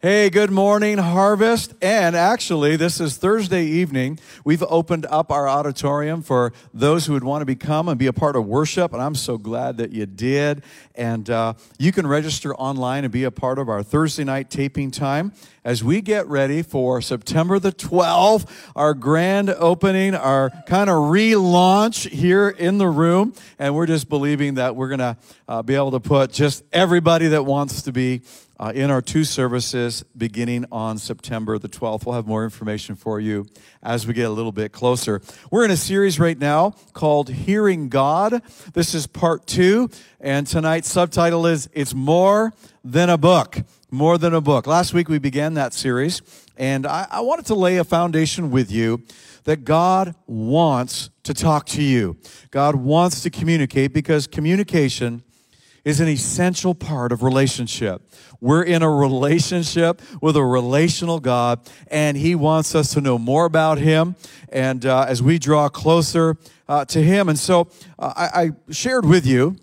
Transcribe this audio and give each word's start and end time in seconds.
Hey, 0.00 0.30
good 0.30 0.52
morning, 0.52 0.98
Harvest. 0.98 1.74
And 1.82 2.14
actually, 2.14 2.76
this 2.76 3.00
is 3.00 3.16
Thursday 3.16 3.64
evening. 3.64 4.20
We've 4.44 4.62
opened 4.62 5.06
up 5.06 5.32
our 5.32 5.48
auditorium 5.48 6.22
for 6.22 6.52
those 6.72 7.06
who 7.06 7.14
would 7.14 7.24
want 7.24 7.42
to 7.42 7.46
become 7.46 7.88
and 7.88 7.98
be 7.98 8.06
a 8.06 8.12
part 8.12 8.36
of 8.36 8.46
worship. 8.46 8.92
And 8.92 9.02
I'm 9.02 9.16
so 9.16 9.38
glad 9.38 9.78
that 9.78 9.90
you 9.90 10.06
did. 10.06 10.62
And 10.94 11.28
uh, 11.28 11.54
you 11.80 11.90
can 11.90 12.06
register 12.06 12.54
online 12.54 13.02
and 13.02 13.12
be 13.12 13.24
a 13.24 13.32
part 13.32 13.58
of 13.58 13.68
our 13.68 13.82
Thursday 13.82 14.22
night 14.22 14.50
taping 14.50 14.92
time 14.92 15.32
as 15.64 15.82
we 15.82 16.00
get 16.00 16.28
ready 16.28 16.62
for 16.62 17.02
September 17.02 17.58
the 17.58 17.72
12th, 17.72 18.48
our 18.76 18.94
grand 18.94 19.50
opening, 19.50 20.14
our 20.14 20.50
kind 20.68 20.88
of 20.88 20.94
relaunch 20.94 22.08
here 22.08 22.48
in 22.48 22.78
the 22.78 22.86
room. 22.86 23.34
And 23.58 23.74
we're 23.74 23.86
just 23.86 24.08
believing 24.08 24.54
that 24.54 24.76
we're 24.76 24.88
going 24.88 25.00
to 25.00 25.16
uh, 25.48 25.62
be 25.62 25.74
able 25.74 25.90
to 25.90 26.00
put 26.00 26.30
just 26.32 26.62
everybody 26.72 27.26
that 27.28 27.42
wants 27.42 27.82
to 27.82 27.92
be 27.92 28.22
uh, 28.60 28.72
in 28.74 28.90
our 28.90 29.00
two 29.00 29.24
services 29.24 30.04
beginning 30.16 30.64
on 30.72 30.98
September 30.98 31.58
the 31.58 31.68
12th. 31.68 32.04
We'll 32.04 32.14
have 32.14 32.26
more 32.26 32.44
information 32.44 32.96
for 32.96 33.20
you 33.20 33.46
as 33.82 34.06
we 34.06 34.14
get 34.14 34.26
a 34.26 34.30
little 34.30 34.52
bit 34.52 34.72
closer. 34.72 35.20
We're 35.50 35.64
in 35.64 35.70
a 35.70 35.76
series 35.76 36.18
right 36.18 36.38
now 36.38 36.74
called 36.92 37.28
Hearing 37.28 37.88
God. 37.88 38.42
This 38.72 38.94
is 38.94 39.06
part 39.06 39.46
two, 39.46 39.90
and 40.20 40.46
tonight's 40.46 40.90
subtitle 40.90 41.46
is 41.46 41.68
It's 41.72 41.94
More 41.94 42.52
Than 42.82 43.10
a 43.10 43.18
Book. 43.18 43.58
More 43.90 44.18
Than 44.18 44.34
a 44.34 44.40
Book. 44.40 44.66
Last 44.66 44.92
week 44.92 45.08
we 45.08 45.18
began 45.18 45.54
that 45.54 45.72
series, 45.72 46.20
and 46.56 46.86
I, 46.86 47.06
I 47.10 47.20
wanted 47.20 47.46
to 47.46 47.54
lay 47.54 47.76
a 47.76 47.84
foundation 47.84 48.50
with 48.50 48.70
you 48.70 49.04
that 49.44 49.64
God 49.64 50.14
wants 50.26 51.10
to 51.22 51.32
talk 51.32 51.64
to 51.66 51.82
you. 51.82 52.18
God 52.50 52.74
wants 52.74 53.22
to 53.22 53.30
communicate 53.30 53.94
because 53.94 54.26
communication 54.26 55.22
is 55.84 56.00
an 56.00 56.08
essential 56.08 56.74
part 56.74 57.12
of 57.12 57.22
relationship. 57.22 58.02
We're 58.40 58.62
in 58.62 58.82
a 58.82 58.90
relationship 58.90 60.00
with 60.20 60.36
a 60.36 60.44
relational 60.44 61.20
God, 61.20 61.60
and 61.88 62.16
He 62.16 62.34
wants 62.34 62.74
us 62.74 62.92
to 62.94 63.00
know 63.00 63.18
more 63.18 63.44
about 63.44 63.78
Him. 63.78 64.16
And 64.50 64.84
uh, 64.86 65.06
as 65.08 65.22
we 65.22 65.38
draw 65.38 65.68
closer 65.68 66.36
uh, 66.68 66.84
to 66.86 67.02
Him, 67.02 67.28
and 67.28 67.38
so 67.38 67.68
uh, 67.98 68.12
I, 68.16 68.42
I 68.42 68.72
shared 68.72 69.04
with 69.04 69.26
you 69.26 69.56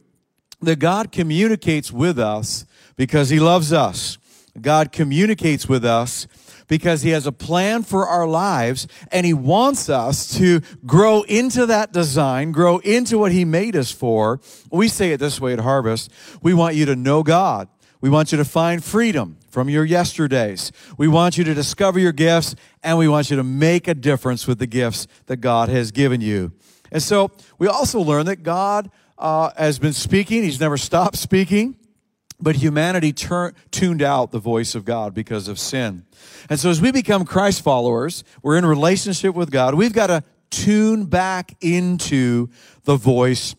that 0.62 0.80
God 0.80 1.12
communicates 1.12 1.92
with 1.92 2.20
us 2.20 2.66
because 2.96 3.30
He 3.30 3.40
loves 3.40 3.72
us. 3.72 4.18
God 4.60 4.92
communicates 4.92 5.68
with 5.68 5.84
us 5.84 6.28
because 6.68 7.02
he 7.02 7.12
has 7.12 7.28
a 7.28 7.32
plan 7.32 7.84
for 7.84 8.08
our 8.08 8.28
lives 8.28 8.88
and 9.12 9.26
he 9.26 9.34
wants 9.34 9.90
us 9.90 10.38
to 10.38 10.62
grow 10.86 11.22
into 11.24 11.66
that 11.66 11.92
design, 11.92 12.52
grow 12.52 12.80
into 12.80 13.18
what 13.18 13.32
he 13.32 13.46
made 13.46 13.76
us 13.76 13.92
for. 13.92 14.40
We 14.72 14.88
say 14.88 15.12
it 15.12 15.20
this 15.20 15.40
way 15.40 15.54
at 15.54 15.60
Harvest. 15.60 16.12
We 16.42 16.54
want 16.54 16.76
you 16.76 16.86
to 16.86 16.96
know 16.96 17.24
God. 17.24 17.68
We 18.02 18.10
want 18.10 18.32
you 18.32 18.38
to 18.38 18.46
find 18.46 18.84
freedom 18.84 19.38
from 19.50 19.70
your 19.70 19.86
yesterdays. 19.86 20.72
We 20.98 21.08
want 21.08 21.38
you 21.38 21.44
to 21.46 21.54
discover 21.54 21.98
your 21.98 22.12
gifts 22.12 22.56
and 22.84 22.98
we 22.98 23.08
want 23.08 23.30
you 23.30 23.38
to 23.38 23.44
make 23.44 23.88
a 23.88 23.96
difference 23.96 24.48
with 24.48 24.60
the 24.60 24.68
gifts 24.68 25.08
that 25.28 25.38
God 25.38 25.70
has 25.70 25.92
given 25.92 26.22
you. 26.22 26.52
And 26.92 27.02
so 27.02 27.32
we 27.58 27.68
also 27.68 28.00
learn 28.00 28.26
that 28.28 28.44
God 28.44 28.92
uh, 29.18 29.52
has 29.58 29.80
been 29.80 29.94
speaking. 29.94 30.44
He's 30.44 30.60
never 30.60 30.78
stopped 30.78 31.18
speaking. 31.18 31.78
But 32.46 32.58
humanity 32.58 33.12
tur- 33.12 33.56
tuned 33.72 34.04
out 34.04 34.30
the 34.30 34.38
voice 34.38 34.76
of 34.76 34.86
God 34.86 35.16
because 35.16 35.48
of 35.48 35.58
sin. 35.58 36.06
And 36.48 36.60
so 36.60 36.70
as 36.70 36.80
we 36.80 36.92
become 36.92 37.26
Christ 37.26 37.64
followers, 37.64 38.24
we're 38.44 38.56
in 38.56 38.68
relationship 38.68 39.34
with 39.34 39.50
God. 39.50 39.74
We've 39.74 39.92
got 39.92 40.08
to 40.08 40.24
tune 40.52 41.06
back 41.06 41.56
into 41.60 42.50
the 42.84 42.98
voice 42.98 43.56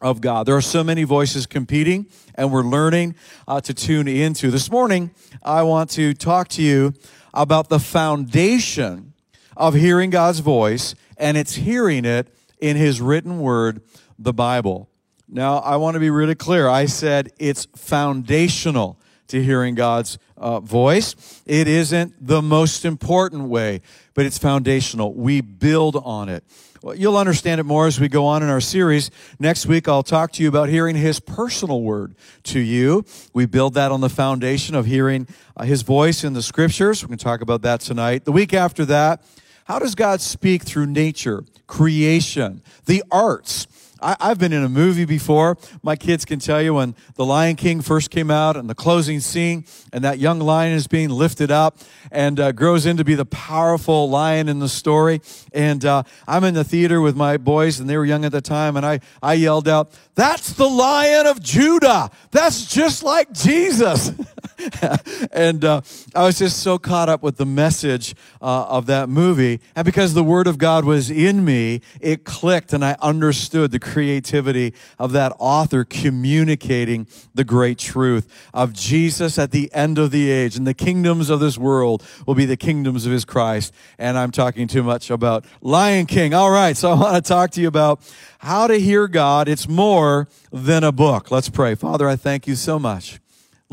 of 0.00 0.22
God. 0.22 0.46
There 0.46 0.56
are 0.56 0.62
so 0.62 0.82
many 0.82 1.04
voices 1.04 1.44
competing, 1.44 2.06
and 2.34 2.50
we're 2.50 2.62
learning 2.62 3.14
uh, 3.46 3.60
to 3.60 3.74
tune 3.74 4.08
into. 4.08 4.50
This 4.50 4.70
morning, 4.70 5.10
I 5.42 5.62
want 5.62 5.90
to 5.90 6.14
talk 6.14 6.48
to 6.48 6.62
you 6.62 6.94
about 7.34 7.68
the 7.68 7.78
foundation 7.78 9.12
of 9.54 9.74
hearing 9.74 10.08
God's 10.08 10.38
voice, 10.38 10.94
and 11.18 11.36
it's 11.36 11.56
hearing 11.56 12.06
it 12.06 12.34
in 12.58 12.78
His 12.78 13.02
written 13.02 13.40
word, 13.40 13.82
the 14.18 14.32
Bible. 14.32 14.88
Now, 15.34 15.56
I 15.56 15.78
want 15.78 15.94
to 15.94 16.00
be 16.00 16.10
really 16.10 16.36
clear. 16.36 16.68
I 16.68 16.86
said 16.86 17.32
it's 17.40 17.66
foundational 17.74 19.00
to 19.26 19.42
hearing 19.42 19.74
God's 19.74 20.16
uh, 20.36 20.60
voice. 20.60 21.42
It 21.44 21.66
isn't 21.66 22.24
the 22.24 22.40
most 22.40 22.84
important 22.84 23.48
way, 23.48 23.80
but 24.14 24.26
it's 24.26 24.38
foundational. 24.38 25.12
We 25.12 25.40
build 25.40 25.96
on 25.96 26.28
it. 26.28 26.44
Well, 26.82 26.94
you'll 26.94 27.16
understand 27.16 27.60
it 27.60 27.64
more 27.64 27.88
as 27.88 27.98
we 27.98 28.06
go 28.08 28.26
on 28.26 28.44
in 28.44 28.48
our 28.48 28.60
series. 28.60 29.10
Next 29.40 29.66
week, 29.66 29.88
I'll 29.88 30.04
talk 30.04 30.30
to 30.34 30.42
you 30.44 30.48
about 30.48 30.68
hearing 30.68 30.94
His 30.94 31.18
personal 31.18 31.82
word 31.82 32.14
to 32.44 32.60
you. 32.60 33.04
We 33.32 33.46
build 33.46 33.74
that 33.74 33.90
on 33.90 34.00
the 34.00 34.08
foundation 34.08 34.76
of 34.76 34.86
hearing 34.86 35.26
uh, 35.56 35.64
His 35.64 35.82
voice 35.82 36.22
in 36.22 36.34
the 36.34 36.42
scriptures. 36.42 37.02
We're 37.02 37.08
going 37.08 37.18
to 37.18 37.24
talk 37.24 37.40
about 37.40 37.62
that 37.62 37.80
tonight. 37.80 38.24
The 38.24 38.30
week 38.30 38.54
after 38.54 38.84
that, 38.84 39.24
how 39.64 39.80
does 39.80 39.96
God 39.96 40.20
speak 40.20 40.62
through 40.62 40.86
nature, 40.86 41.42
creation, 41.66 42.62
the 42.84 43.02
arts? 43.10 43.66
I, 44.04 44.28
have 44.28 44.38
been 44.38 44.52
in 44.52 44.62
a 44.62 44.68
movie 44.68 45.06
before. 45.06 45.56
My 45.82 45.96
kids 45.96 46.26
can 46.26 46.38
tell 46.38 46.60
you 46.60 46.74
when 46.74 46.94
The 47.14 47.24
Lion 47.24 47.56
King 47.56 47.80
first 47.80 48.10
came 48.10 48.30
out 48.30 48.54
and 48.54 48.68
the 48.68 48.74
closing 48.74 49.20
scene, 49.20 49.64
and 49.94 50.04
that 50.04 50.18
young 50.18 50.40
lion 50.40 50.74
is 50.74 50.86
being 50.86 51.08
lifted 51.08 51.50
up 51.50 51.78
and 52.12 52.38
uh, 52.38 52.52
grows 52.52 52.84
into 52.84 53.02
be 53.02 53.14
the 53.14 53.24
powerful 53.24 54.10
lion 54.10 54.50
in 54.50 54.58
the 54.58 54.68
story. 54.68 55.22
And 55.54 55.84
uh, 55.86 56.02
I'm 56.28 56.44
in 56.44 56.52
the 56.52 56.64
theater 56.64 57.00
with 57.00 57.16
my 57.16 57.38
boys, 57.38 57.80
and 57.80 57.88
they 57.88 57.96
were 57.96 58.04
young 58.04 58.26
at 58.26 58.32
the 58.32 58.42
time, 58.42 58.76
and 58.76 58.84
I, 58.84 59.00
I 59.22 59.34
yelled 59.34 59.68
out, 59.68 59.90
That's 60.14 60.52
the 60.52 60.68
lion 60.68 61.26
of 61.26 61.40
Judah. 61.40 62.10
That's 62.30 62.66
just 62.66 63.02
like 63.02 63.32
Jesus. 63.32 64.12
and 65.32 65.64
uh, 65.64 65.80
I 66.14 66.24
was 66.24 66.38
just 66.38 66.60
so 66.60 66.78
caught 66.78 67.08
up 67.08 67.22
with 67.22 67.36
the 67.36 67.46
message 67.46 68.14
uh, 68.40 68.64
of 68.66 68.86
that 68.86 69.08
movie. 69.08 69.60
And 69.74 69.84
because 69.84 70.14
the 70.14 70.24
Word 70.24 70.46
of 70.46 70.58
God 70.58 70.84
was 70.84 71.10
in 71.10 71.44
me, 71.44 71.80
it 72.00 72.24
clicked 72.24 72.72
and 72.72 72.84
I 72.84 72.96
understood 73.00 73.70
the 73.70 73.78
creativity 73.78 74.74
of 74.98 75.12
that 75.12 75.32
author 75.38 75.84
communicating 75.84 77.06
the 77.34 77.44
great 77.44 77.78
truth 77.78 78.28
of 78.52 78.72
Jesus 78.72 79.38
at 79.38 79.50
the 79.50 79.72
end 79.72 79.98
of 79.98 80.10
the 80.10 80.30
age. 80.30 80.56
And 80.56 80.66
the 80.66 80.74
kingdoms 80.74 81.30
of 81.30 81.40
this 81.40 81.58
world 81.58 82.02
will 82.26 82.34
be 82.34 82.46
the 82.46 82.56
kingdoms 82.56 83.06
of 83.06 83.12
his 83.12 83.24
Christ. 83.24 83.72
And 83.98 84.18
I'm 84.18 84.30
talking 84.30 84.68
too 84.68 84.82
much 84.82 85.10
about 85.10 85.44
Lion 85.60 86.06
King. 86.06 86.34
All 86.34 86.50
right, 86.50 86.76
so 86.76 86.92
I 86.92 86.94
want 86.94 87.16
to 87.16 87.28
talk 87.28 87.50
to 87.52 87.60
you 87.60 87.68
about 87.68 88.00
how 88.38 88.66
to 88.66 88.78
hear 88.78 89.08
God. 89.08 89.48
It's 89.48 89.68
more 89.68 90.28
than 90.52 90.84
a 90.84 90.92
book. 90.92 91.30
Let's 91.30 91.48
pray. 91.48 91.74
Father, 91.74 92.08
I 92.08 92.16
thank 92.16 92.46
you 92.46 92.54
so 92.54 92.78
much 92.78 93.20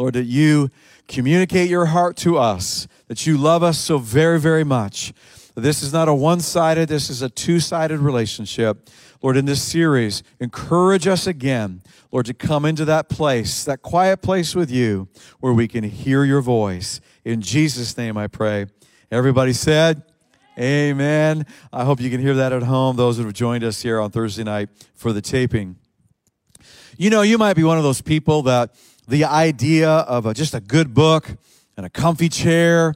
Lord, 0.01 0.15
that 0.15 0.23
you 0.23 0.71
communicate 1.07 1.69
your 1.69 1.85
heart 1.85 2.17
to 2.17 2.35
us, 2.35 2.87
that 3.07 3.27
you 3.27 3.37
love 3.37 3.61
us 3.61 3.77
so 3.77 3.99
very, 3.99 4.39
very 4.39 4.63
much. 4.63 5.13
This 5.53 5.83
is 5.83 5.93
not 5.93 6.07
a 6.07 6.13
one 6.15 6.39
sided, 6.39 6.89
this 6.89 7.11
is 7.11 7.21
a 7.21 7.29
two 7.29 7.59
sided 7.59 7.99
relationship. 7.99 8.89
Lord, 9.21 9.37
in 9.37 9.45
this 9.45 9.61
series, 9.61 10.23
encourage 10.39 11.05
us 11.05 11.27
again, 11.27 11.83
Lord, 12.11 12.25
to 12.25 12.33
come 12.33 12.65
into 12.65 12.83
that 12.85 13.09
place, 13.09 13.63
that 13.65 13.83
quiet 13.83 14.23
place 14.23 14.55
with 14.55 14.71
you 14.71 15.07
where 15.39 15.53
we 15.53 15.67
can 15.67 15.83
hear 15.83 16.23
your 16.23 16.41
voice. 16.41 16.99
In 17.23 17.39
Jesus' 17.39 17.95
name 17.95 18.17
I 18.17 18.25
pray. 18.25 18.65
Everybody 19.11 19.53
said, 19.53 20.01
Amen. 20.57 21.45
I 21.71 21.85
hope 21.85 22.01
you 22.01 22.09
can 22.09 22.21
hear 22.21 22.33
that 22.33 22.53
at 22.53 22.63
home, 22.63 22.95
those 22.95 23.17
that 23.17 23.23
have 23.25 23.33
joined 23.33 23.63
us 23.63 23.83
here 23.83 23.99
on 23.99 24.09
Thursday 24.09 24.43
night 24.43 24.69
for 24.95 25.13
the 25.13 25.21
taping. 25.21 25.75
You 26.97 27.09
know, 27.09 27.21
you 27.21 27.37
might 27.37 27.55
be 27.55 27.63
one 27.63 27.77
of 27.77 27.83
those 27.83 28.01
people 28.01 28.43
that 28.43 28.75
the 29.07 29.25
idea 29.25 29.89
of 29.89 30.25
a, 30.25 30.33
just 30.33 30.53
a 30.53 30.59
good 30.59 30.93
book 30.93 31.29
and 31.77 31.85
a 31.85 31.89
comfy 31.89 32.29
chair, 32.29 32.95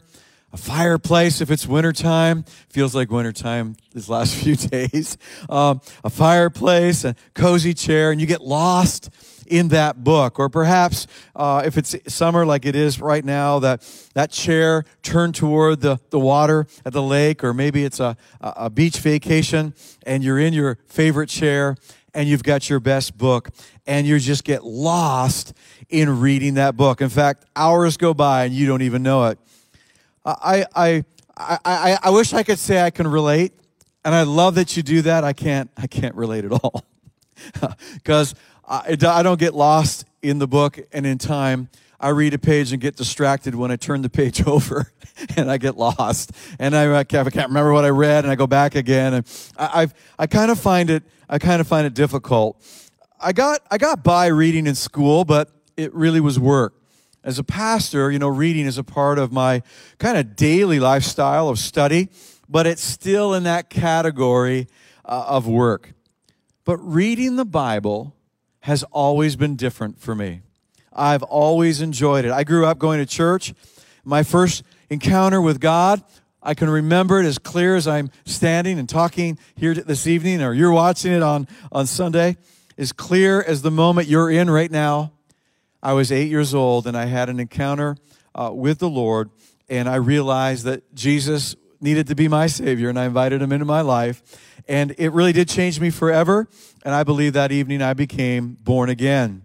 a 0.54 0.58
fireplace 0.58 1.42
if 1.42 1.52
it's 1.52 1.68
wintertime. 1.68 2.44
Feels 2.70 2.96
like 2.96 3.12
wintertime 3.12 3.76
these 3.94 4.10
last 4.10 4.36
few 4.44 4.56
days. 4.56 5.18
Um, 5.50 5.82
a 6.04 6.10
fireplace, 6.10 7.04
a 7.04 7.16
cozy 7.34 7.74
chair, 7.74 8.12
and 8.12 8.22
you 8.22 8.28
get 8.28 8.42
lost 8.42 9.10
in 9.48 9.70
that 9.70 10.04
book. 10.04 10.40
Or 10.40 10.50
perhaps 10.50 11.08
uh, 11.36 11.64
if 11.66 11.78
it's 11.78 11.96
summer 12.08 12.46
like 12.46 12.66
it 12.66 12.76
is 12.76 13.00
right 13.00 13.24
now, 13.24 13.60
that, 13.60 13.82
that 14.14 14.32
chair 14.32 14.86
turned 15.04 15.36
toward 15.36 15.82
the, 15.82 16.00
the 16.10 16.20
water 16.20 16.68
at 16.86 16.94
the 16.94 17.02
lake, 17.04 17.44
or 17.44 17.54
maybe 17.54 17.84
it's 17.84 18.00
a, 18.00 18.18
a 18.42 18.70
beach 18.70 19.00
vacation 19.00 19.74
and 20.06 20.24
you're 20.24 20.40
in 20.40 20.54
your 20.54 20.78
favorite 20.88 21.30
chair 21.30 21.76
and 22.14 22.30
you've 22.30 22.44
got 22.44 22.70
your 22.70 22.80
best 22.80 23.18
book 23.18 23.50
and 23.86 24.08
you 24.08 24.18
just 24.20 24.44
get 24.44 24.64
lost 24.64 25.54
in 25.90 26.20
reading 26.20 26.56
that 26.56 26.76
book. 26.76 27.02
In 27.02 27.10
fact, 27.10 27.46
hours 27.56 27.98
go 27.98 28.14
by 28.14 28.46
and 28.46 28.54
you 28.54 28.68
don't 28.68 28.82
even 28.82 29.04
know 29.04 29.26
it. 29.26 29.40
I, 30.26 30.66
I, 30.76 31.04
I, 31.38 31.60
I, 31.66 32.00
I 32.04 32.10
wish 32.10 32.34
I 32.34 32.44
could 32.44 32.60
say 32.60 32.82
I 32.82 32.90
can 32.90 33.08
relate, 33.08 33.54
and 34.04 34.16
I 34.16 34.24
love 34.24 34.56
that 34.56 34.76
you 34.76 34.84
do 34.84 35.02
that. 35.04 35.24
I 35.24 35.34
can't, 35.34 35.70
I 35.78 35.88
can't 35.88 36.16
relate 36.16 36.46
at 36.46 36.52
all 36.52 36.86
because 37.94 38.34
I, 38.68 38.98
I 39.02 39.24
don't 39.24 39.40
get 39.40 39.54
lost 39.54 40.06
in 40.22 40.40
the 40.40 40.48
book 40.48 40.80
and 40.92 41.06
in 41.06 41.18
time. 41.18 41.70
I 42.00 42.10
read 42.10 42.34
a 42.34 42.40
page 42.40 42.72
and 42.72 42.82
get 42.82 42.98
distracted 42.98 43.56
when 43.56 43.72
I 43.72 43.78
turn 43.78 44.02
the 44.02 44.10
page 44.10 44.46
over 44.48 44.92
and 45.38 45.50
I 45.50 45.58
get 45.58 45.78
lost. 45.78 46.32
And 46.60 46.76
I, 46.76 47.00
I, 47.00 47.04
can't, 47.04 47.34
remember 47.36 47.74
what 47.74 47.86
I 47.86 47.90
read 47.90 48.26
and 48.26 48.32
I 48.32 48.36
go 48.36 48.48
back 48.48 48.76
again. 48.76 49.14
And 49.14 49.52
I, 49.58 49.82
I've, 49.82 49.94
I 50.20 50.28
kind 50.28 50.52
of 50.52 50.60
find 50.60 50.90
it, 50.90 51.04
I 51.30 51.40
kind 51.40 51.62
of 51.62 51.68
find 51.68 51.88
it 51.88 51.94
difficult. 51.94 52.62
I 53.20 53.32
got, 53.34 53.62
I 53.72 53.78
got 53.78 54.04
by 54.04 54.28
reading 54.28 54.68
in 54.68 54.76
school, 54.76 55.24
but 55.26 55.50
it 55.78 55.94
really 55.94 56.20
was 56.20 56.40
work. 56.40 56.74
As 57.24 57.40
a 57.40 57.44
pastor, 57.44 58.12
you 58.12 58.20
know, 58.20 58.28
reading 58.28 58.66
is 58.66 58.78
a 58.78 58.84
part 58.84 59.18
of 59.18 59.32
my 59.32 59.64
kind 59.98 60.18
of 60.18 60.36
daily 60.36 60.80
lifestyle 60.80 61.50
of 61.50 61.58
study, 61.58 62.10
but 62.48 62.68
it's 62.68 62.84
still 62.84 63.34
in 63.34 63.44
that 63.44 63.70
category 63.70 64.68
uh, 65.04 65.26
of 65.28 65.48
work. 65.48 65.94
But 66.66 66.78
reading 66.78 67.36
the 67.36 67.46
Bible 67.46 68.16
has 68.62 68.84
always 68.92 69.36
been 69.36 69.56
different 69.56 70.00
for 70.00 70.16
me. 70.16 70.42
I've 70.94 71.24
always 71.24 71.82
enjoyed 71.82 72.26
it. 72.26 72.32
I 72.32 72.44
grew 72.44 72.66
up 72.66 72.80
going 72.80 73.00
to 73.00 73.06
church. 73.06 73.54
My 74.04 74.24
first 74.24 74.64
encounter 74.90 75.42
with 75.42 75.60
God, 75.60 76.04
I 76.42 76.54
can 76.54 76.70
remember 76.70 77.20
it 77.20 77.26
as 77.26 77.40
clear 77.40 77.76
as 77.76 77.88
I'm 77.88 78.12
standing 78.26 78.78
and 78.78 78.88
talking 78.88 79.40
here 79.56 79.74
this 79.74 80.06
evening, 80.06 80.44
or 80.44 80.54
you're 80.54 80.72
watching 80.72 81.12
it 81.12 81.24
on, 81.24 81.48
on 81.72 81.88
Sunday, 81.88 82.38
as 82.78 82.92
clear 82.92 83.42
as 83.42 83.64
the 83.64 83.72
moment 83.72 84.08
you're 84.08 84.30
in 84.30 84.50
right 84.50 84.70
now. 84.70 85.12
I 85.86 85.94
was 85.94 86.12
eight 86.12 86.32
years 86.32 86.56
old 86.56 86.88
and 86.88 86.98
I 86.98 87.06
had 87.06 87.30
an 87.30 87.40
encounter 87.40 87.96
uh, 88.34 88.50
with 88.52 88.80
the 88.80 88.90
Lord, 88.90 89.30
and 89.70 89.88
I 89.88 89.98
realized 89.98 90.66
that 90.66 90.96
Jesus 90.96 91.56
needed 91.80 92.08
to 92.08 92.16
be 92.16 92.28
my 92.28 92.48
Savior, 92.48 92.90
and 92.90 92.98
I 92.98 93.06
invited 93.06 93.40
him 93.40 93.52
into 93.52 93.66
my 93.66 93.82
life. 93.82 94.24
And 94.68 94.96
it 94.98 95.12
really 95.12 95.32
did 95.32 95.48
change 95.48 95.80
me 95.80 95.92
forever. 95.92 96.48
And 96.84 96.96
I 96.96 97.04
believe 97.04 97.34
that 97.34 97.52
evening 97.52 97.84
I 97.84 97.94
became 97.94 98.58
born 98.64 98.90
again. 98.90 99.44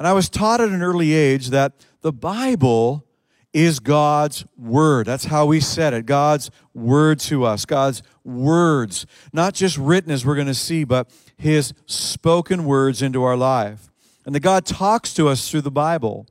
And 0.00 0.08
I 0.08 0.14
was 0.14 0.28
taught 0.28 0.60
at 0.60 0.68
an 0.70 0.82
early 0.82 1.12
age 1.12 1.50
that 1.50 1.74
the 2.00 2.12
Bible 2.12 3.04
is 3.52 3.78
God's 3.78 4.44
word. 4.56 5.06
That's 5.06 5.26
how 5.26 5.46
we 5.46 5.60
said 5.60 5.94
it. 5.94 6.06
God's 6.06 6.50
word 6.74 7.20
to 7.20 7.44
us. 7.44 7.64
God's 7.64 8.02
words. 8.24 9.06
Not 9.32 9.54
just 9.54 9.78
written 9.78 10.10
as 10.10 10.26
we're 10.26 10.34
going 10.34 10.48
to 10.48 10.54
see, 10.54 10.82
but 10.82 11.08
his 11.36 11.72
spoken 11.86 12.64
words 12.64 13.00
into 13.00 13.22
our 13.22 13.36
life. 13.36 13.92
And 14.28 14.34
that 14.34 14.40
God 14.40 14.66
talks 14.66 15.14
to 15.14 15.26
us 15.26 15.50
through 15.50 15.62
the 15.62 15.70
Bible. 15.70 16.26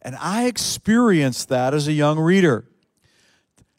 And 0.00 0.14
I 0.14 0.44
experienced 0.44 1.48
that 1.48 1.74
as 1.74 1.88
a 1.88 1.92
young 1.92 2.20
reader. 2.20 2.66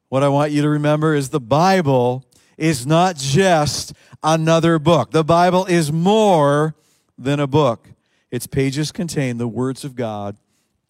What 0.09 0.21
I 0.21 0.27
want 0.27 0.51
you 0.51 0.61
to 0.63 0.67
remember 0.67 1.15
is 1.15 1.29
the 1.29 1.39
Bible 1.39 2.25
is 2.57 2.85
not 2.85 3.15
just 3.15 3.93
another 4.21 4.79
book. 4.79 5.11
The 5.11 5.23
Bible 5.23 5.63
is 5.63 5.93
more 5.93 6.75
than 7.17 7.39
a 7.39 7.47
book. 7.47 7.87
Its 8.31 8.47
pages 8.47 8.91
contain 8.91 9.37
the 9.37 9.47
words 9.47 9.85
of 9.85 9.95
God 9.95 10.35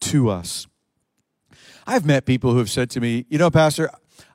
to 0.00 0.28
us. 0.28 0.66
I've 1.86 2.04
met 2.04 2.26
people 2.26 2.50
who 2.50 2.58
have 2.58 2.70
said 2.70 2.90
to 2.90 3.00
me, 3.00 3.24
you 3.28 3.38
know, 3.38 3.52
Pastor, 3.52 3.88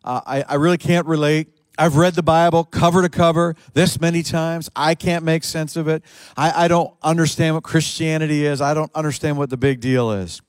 uh, 0.05 0.21
I, 0.25 0.43
I 0.43 0.55
really 0.55 0.77
can't 0.77 1.07
relate. 1.07 1.49
I've 1.79 1.95
read 1.95 2.15
the 2.15 2.23
Bible 2.23 2.65
cover 2.65 3.01
to 3.01 3.09
cover 3.09 3.55
this 3.73 4.01
many 4.01 4.21
times. 4.21 4.69
I 4.75 4.95
can't 4.95 5.23
make 5.23 5.45
sense 5.45 5.77
of 5.77 5.87
it. 5.87 6.03
I, 6.35 6.65
I 6.65 6.67
don't 6.67 6.93
understand 7.01 7.55
what 7.55 7.63
Christianity 7.63 8.45
is. 8.45 8.59
I 8.59 8.73
don't 8.73 8.93
understand 8.93 9.37
what 9.37 9.49
the 9.49 9.57
big 9.57 9.79
deal 9.79 10.11
is. 10.11 10.41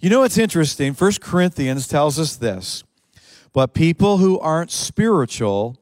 You 0.00 0.08
know 0.10 0.20
what's 0.20 0.38
interesting? 0.38 0.94
First 0.94 1.20
Corinthians 1.20 1.86
tells 1.86 2.18
us 2.18 2.36
this. 2.36 2.82
But 3.52 3.74
people 3.74 4.18
who 4.18 4.38
aren't 4.40 4.70
spiritual 4.70 5.76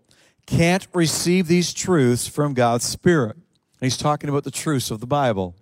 can't 0.46 0.86
receive 0.92 1.46
these 1.46 1.72
truths 1.72 2.26
from 2.26 2.52
God's 2.52 2.84
Spirit. 2.84 3.36
And 3.36 3.42
he's 3.80 3.96
talking 3.96 4.28
about 4.28 4.44
the 4.44 4.50
truths 4.50 4.90
of 4.90 5.00
the 5.00 5.06
Bible. 5.06 5.54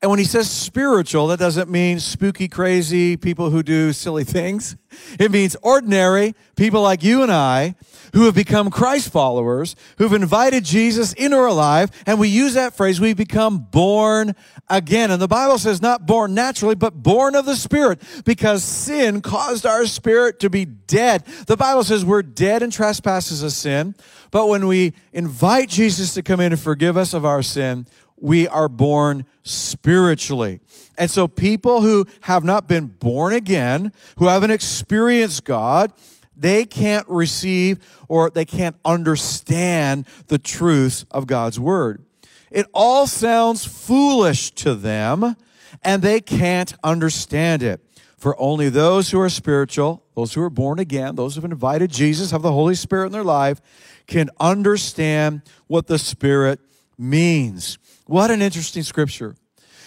And 0.00 0.10
when 0.10 0.20
he 0.20 0.24
says 0.24 0.48
spiritual, 0.48 1.26
that 1.26 1.40
doesn't 1.40 1.68
mean 1.68 1.98
spooky, 1.98 2.46
crazy 2.46 3.16
people 3.16 3.50
who 3.50 3.64
do 3.64 3.92
silly 3.92 4.22
things. 4.22 4.76
It 5.18 5.32
means 5.32 5.56
ordinary 5.60 6.36
people 6.54 6.82
like 6.82 7.02
you 7.02 7.24
and 7.24 7.32
I 7.32 7.74
who 8.14 8.26
have 8.26 8.34
become 8.34 8.70
Christ 8.70 9.10
followers, 9.10 9.74
who've 9.98 10.12
invited 10.12 10.64
Jesus 10.64 11.12
into 11.14 11.36
our 11.36 11.52
life. 11.52 11.90
And 12.06 12.20
we 12.20 12.28
use 12.28 12.54
that 12.54 12.76
phrase, 12.76 13.00
we 13.00 13.12
become 13.12 13.58
born 13.58 14.36
again. 14.68 15.10
And 15.10 15.20
the 15.20 15.26
Bible 15.26 15.58
says 15.58 15.82
not 15.82 16.06
born 16.06 16.32
naturally, 16.32 16.76
but 16.76 17.02
born 17.02 17.34
of 17.34 17.44
the 17.44 17.56
Spirit 17.56 18.00
because 18.24 18.62
sin 18.62 19.20
caused 19.20 19.66
our 19.66 19.84
spirit 19.84 20.38
to 20.40 20.48
be 20.48 20.64
dead. 20.64 21.24
The 21.48 21.56
Bible 21.56 21.82
says 21.82 22.04
we're 22.04 22.22
dead 22.22 22.62
in 22.62 22.70
trespasses 22.70 23.42
of 23.42 23.50
sin. 23.50 23.96
But 24.30 24.46
when 24.46 24.68
we 24.68 24.92
invite 25.12 25.68
Jesus 25.68 26.14
to 26.14 26.22
come 26.22 26.38
in 26.38 26.52
and 26.52 26.60
forgive 26.60 26.96
us 26.96 27.14
of 27.14 27.24
our 27.24 27.42
sin, 27.42 27.86
we 28.20 28.48
are 28.48 28.68
born 28.68 29.24
spiritually. 29.42 30.60
And 30.96 31.10
so 31.10 31.28
people 31.28 31.80
who 31.80 32.06
have 32.22 32.44
not 32.44 32.68
been 32.68 32.86
born 32.86 33.32
again, 33.32 33.92
who 34.18 34.26
haven't 34.26 34.50
experienced 34.50 35.44
God, 35.44 35.92
they 36.36 36.64
can't 36.64 37.08
receive 37.08 37.78
or 38.08 38.30
they 38.30 38.44
can't 38.44 38.76
understand 38.84 40.06
the 40.28 40.38
truths 40.38 41.04
of 41.10 41.26
God's 41.26 41.58
word. 41.58 42.04
It 42.50 42.66
all 42.72 43.06
sounds 43.06 43.64
foolish 43.64 44.52
to 44.52 44.74
them 44.74 45.36
and 45.82 46.02
they 46.02 46.20
can't 46.20 46.72
understand 46.82 47.62
it. 47.62 47.80
For 48.16 48.40
only 48.40 48.68
those 48.68 49.10
who 49.10 49.20
are 49.20 49.28
spiritual, 49.28 50.02
those 50.16 50.34
who 50.34 50.42
are 50.42 50.50
born 50.50 50.80
again, 50.80 51.14
those 51.14 51.34
who 51.34 51.42
have 51.42 51.50
invited 51.50 51.90
Jesus, 51.92 52.32
have 52.32 52.42
the 52.42 52.52
Holy 52.52 52.74
Spirit 52.74 53.06
in 53.06 53.12
their 53.12 53.22
life, 53.22 53.60
can 54.08 54.28
understand 54.40 55.42
what 55.68 55.86
the 55.86 55.98
Spirit 55.98 56.58
means. 56.98 57.78
What 58.08 58.30
an 58.30 58.40
interesting 58.40 58.84
scripture. 58.84 59.36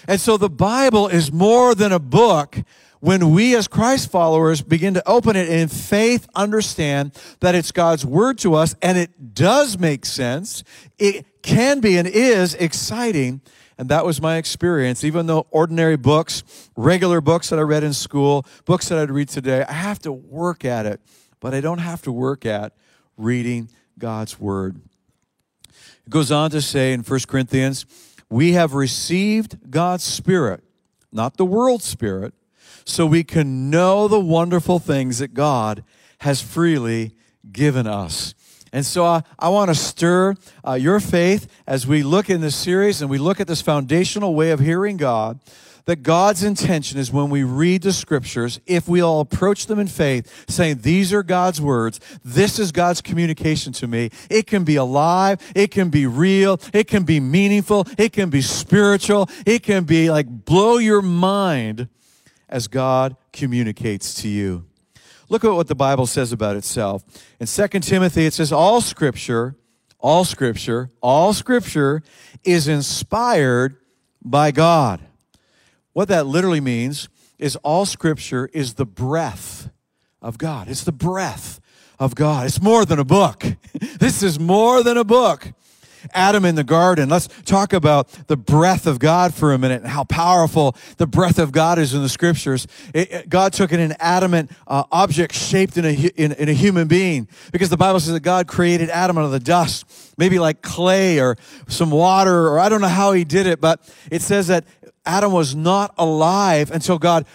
And 0.08 0.22
so 0.22 0.38
the 0.38 0.48
Bible 0.48 1.08
is 1.08 1.32
more 1.32 1.74
than 1.74 1.92
a 1.92 1.98
book 1.98 2.56
when 3.00 3.32
we 3.32 3.56
as 3.56 3.68
Christ 3.68 4.12
followers 4.12 4.62
begin 4.62 4.94
to 4.94 5.10
open 5.10 5.36
it 5.36 5.50
in 5.50 5.70
faith, 5.70 6.28
understand 6.36 7.18
that 7.40 7.56
it's 7.56 7.72
God's 7.72 8.06
word 8.06 8.38
to 8.38 8.54
us 8.54 8.76
and 8.80 8.96
it 8.96 9.34
does 9.34 9.80
make 9.80 10.06
sense. 10.06 10.64
It 11.00 11.42
can 11.42 11.80
be 11.80 11.98
and 11.98 12.08
is 12.08 12.54
exciting. 12.54 13.42
And 13.80 13.90
that 13.90 14.06
was 14.06 14.22
my 14.22 14.38
experience. 14.38 15.04
Even 15.04 15.26
though 15.26 15.48
ordinary 15.50 15.98
books, 15.98 16.44
regular 16.76 17.22
books 17.22 17.50
that 17.50 17.58
I 17.58 17.64
read 17.64 17.84
in 17.84 17.92
school, 17.92 18.46
books 18.66 18.88
that 18.90 19.00
I'd 19.00 19.10
read 19.10 19.30
today, 19.30 19.66
I 19.68 19.74
have 19.74 19.98
to 20.04 20.12
work 20.12 20.64
at 20.64 20.86
it. 20.86 21.02
But 21.40 21.56
I 21.56 21.60
don't 21.62 21.80
have 21.80 22.04
to 22.04 22.12
work 22.12 22.46
at 22.46 22.74
reading 23.18 23.72
God's 23.98 24.40
word. 24.40 24.80
It 26.06 26.10
goes 26.12 26.32
on 26.32 26.52
to 26.52 26.62
say 26.62 26.94
in 26.94 27.02
1 27.02 27.20
Corinthians, 27.28 27.88
we 28.32 28.54
have 28.54 28.74
received 28.74 29.70
God's 29.70 30.06
Spirit, 30.06 30.64
not 31.12 31.36
the 31.36 31.46
world's 31.46 31.84
Spirit, 31.86 32.34
so 32.86 33.06
we 33.06 33.24
can 33.24 33.70
know 33.70 34.08
the 34.08 34.20
wonderful 34.20 34.80
things 34.80 35.20
that 35.20 35.34
God 35.34 35.84
has 36.20 36.42
freely 36.42 37.14
given 37.52 37.86
us. 37.86 38.34
And 38.74 38.86
so 38.86 39.06
uh, 39.06 39.22
I 39.38 39.50
want 39.50 39.70
to 39.70 39.76
stir 39.76 40.36
uh, 40.66 40.74
your 40.74 41.00
faith 41.00 41.52
as 41.68 41.86
we 41.86 42.04
look 42.04 42.30
in 42.30 42.42
this 42.42 42.56
series 42.56 43.02
and 43.02 43.10
we 43.10 43.18
look 43.18 43.40
at 43.40 43.48
this 43.48 43.62
foundational 43.62 44.34
way 44.34 44.52
of 44.52 44.60
hearing 44.60 44.98
God 44.98 45.40
that 45.86 46.04
God's 46.04 46.44
intention 46.44 47.00
is 47.00 47.12
when 47.12 47.30
we 47.30 47.44
read 47.44 47.82
the 47.82 47.94
scriptures, 47.94 48.60
if 48.66 48.88
we 48.88 49.02
all 49.02 49.20
approach 49.20 49.66
them 49.68 49.80
in 49.80 49.88
faith, 49.88 50.46
saying, 50.50 50.80
These 50.82 51.14
are 51.14 51.24
God's 51.24 51.60
words, 51.60 52.00
this 52.24 52.60
is 52.60 52.72
God's 52.72 53.02
communication 53.02 53.74
to 53.74 53.88
me, 53.88 54.12
it 54.30 54.48
can 54.48 54.64
be 54.64 54.76
alive, 54.76 55.42
it 55.56 55.72
can 55.72 55.90
be 55.90 56.06
real, 56.06 56.60
it 56.74 56.88
can 56.88 57.04
be 57.04 57.20
meaningful, 57.20 57.88
it 57.98 58.14
can 58.14 58.30
be 58.30 58.42
spiritual, 58.42 59.30
it 59.46 59.64
can 59.64 59.84
be 59.84 60.10
like 60.10 60.28
blow 60.28 60.78
your 60.78 61.02
mind 61.02 61.88
as 62.50 62.68
God 62.68 63.16
communicates 63.32 64.14
to 64.22 64.28
you. 64.28 64.66
Look 65.32 65.44
at 65.44 65.54
what 65.54 65.68
the 65.68 65.76
Bible 65.76 66.06
says 66.06 66.32
about 66.32 66.56
itself. 66.56 67.04
In 67.40 67.48
2 67.48 67.68
Timothy, 67.80 68.26
it 68.26 68.34
says, 68.34 68.52
All 68.52 68.82
scripture, 68.82 69.56
all 69.98 70.26
scripture, 70.26 70.92
all 71.02 71.34
scripture 71.34 72.04
is 72.44 72.68
inspired 72.68 73.78
by 74.22 74.52
God 74.52 75.00
what 75.94 76.08
that 76.08 76.26
literally 76.26 76.62
means 76.62 77.10
is 77.38 77.56
all 77.58 77.86
scripture 77.86 78.50
is 78.54 78.76
the 78.76 78.86
breath 78.86 79.70
of 80.22 80.38
God. 80.38 80.70
It's 80.70 80.84
the 80.84 80.92
breath 80.92 81.60
of 82.00 82.16
God. 82.16 82.46
It's 82.46 82.62
more 82.62 82.86
than 82.86 83.00
a 83.00 83.04
book. 83.04 83.46
this 84.00 84.24
is 84.24 84.40
more 84.40 84.84
than 84.84 84.98
a 84.98 85.04
book. 85.04 85.52
Adam 86.14 86.46
in 86.46 86.56
the 86.56 86.64
garden. 86.64 87.10
Let's 87.10 87.28
talk 87.46 87.74
about 87.74 88.10
the 88.28 88.38
breath 88.38 88.88
of 88.88 89.00
God 89.00 89.34
for 89.34 89.54
a 89.54 89.58
minute 89.58 89.82
and 89.82 89.92
how 89.92 90.04
powerful 90.04 90.76
the 90.98 91.08
breath 91.08 91.40
of 91.40 91.52
God 91.52 91.80
is 91.80 91.94
in 91.94 92.02
the 92.02 92.10
scriptures. 92.10 92.68
It, 92.94 93.12
it, 93.12 93.30
God 93.30 93.54
took 93.54 93.72
an 93.72 93.80
inanimate 93.80 94.50
uh, 94.68 94.84
object 94.92 95.34
shaped 95.34 95.78
in 95.78 95.86
a, 95.86 95.94
in, 95.94 96.32
in 96.34 96.50
a 96.50 96.54
human 96.54 96.88
being 96.88 97.28
because 97.52 97.70
the 97.70 97.78
Bible 97.78 98.00
says 98.00 98.14
that 98.14 98.22
God 98.22 98.48
created 98.48 98.90
Adam 98.90 99.18
out 99.18 99.26
of 99.26 99.32
the 99.32 99.40
dust, 99.40 99.86
maybe 100.18 100.40
like 100.40 100.62
clay 100.62 101.20
or 101.20 101.38
some 101.68 101.92
water, 101.92 102.48
or 102.48 102.60
I 102.60 102.70
don't 102.70 102.82
know 102.82 102.88
how 102.88 103.14
he 103.14 103.24
did 103.24 103.48
it, 103.48 103.62
but 103.62 103.82
it 104.12 104.22
says 104.22 104.48
that 104.48 104.66
Adam 105.06 105.32
was 105.32 105.56
not 105.56 105.94
alive 105.98 106.72
until 106.72 107.00
God 107.00 107.26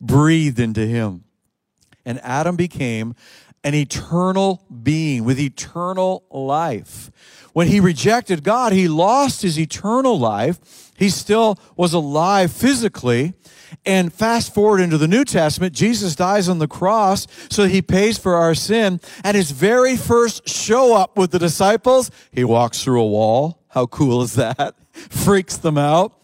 breathed 0.00 0.58
into 0.58 0.86
him. 0.86 1.24
And 2.04 2.20
Adam 2.22 2.56
became 2.56 3.14
an 3.68 3.74
eternal 3.74 4.64
being 4.82 5.24
with 5.24 5.38
eternal 5.38 6.24
life. 6.30 7.10
When 7.52 7.66
he 7.66 7.80
rejected 7.80 8.42
God, 8.42 8.72
he 8.72 8.88
lost 8.88 9.42
his 9.42 9.60
eternal 9.60 10.18
life. 10.18 10.90
He 10.96 11.10
still 11.10 11.58
was 11.76 11.92
alive 11.92 12.50
physically. 12.50 13.34
And 13.84 14.10
fast 14.10 14.54
forward 14.54 14.80
into 14.80 14.96
the 14.96 15.06
New 15.06 15.22
Testament, 15.22 15.74
Jesus 15.74 16.16
dies 16.16 16.48
on 16.48 16.60
the 16.60 16.66
cross, 16.66 17.26
so 17.50 17.66
he 17.66 17.82
pays 17.82 18.16
for 18.16 18.36
our 18.36 18.54
sin. 18.54 19.02
And 19.22 19.36
his 19.36 19.50
very 19.50 19.98
first 19.98 20.48
show 20.48 20.96
up 20.96 21.18
with 21.18 21.30
the 21.30 21.38
disciples, 21.38 22.10
he 22.32 22.44
walks 22.44 22.82
through 22.82 23.02
a 23.02 23.06
wall. 23.06 23.62
How 23.68 23.84
cool 23.84 24.22
is 24.22 24.34
that? 24.36 24.76
Freaks 24.92 25.58
them 25.58 25.76
out. 25.76 26.14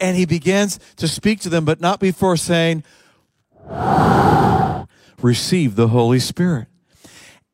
and 0.00 0.16
he 0.16 0.24
begins 0.24 0.80
to 0.96 1.06
speak 1.06 1.40
to 1.40 1.50
them, 1.50 1.66
but 1.66 1.82
not 1.82 2.00
before 2.00 2.38
saying, 2.38 2.82
receive 5.20 5.76
the 5.76 5.88
Holy 5.88 6.18
Spirit. 6.18 6.68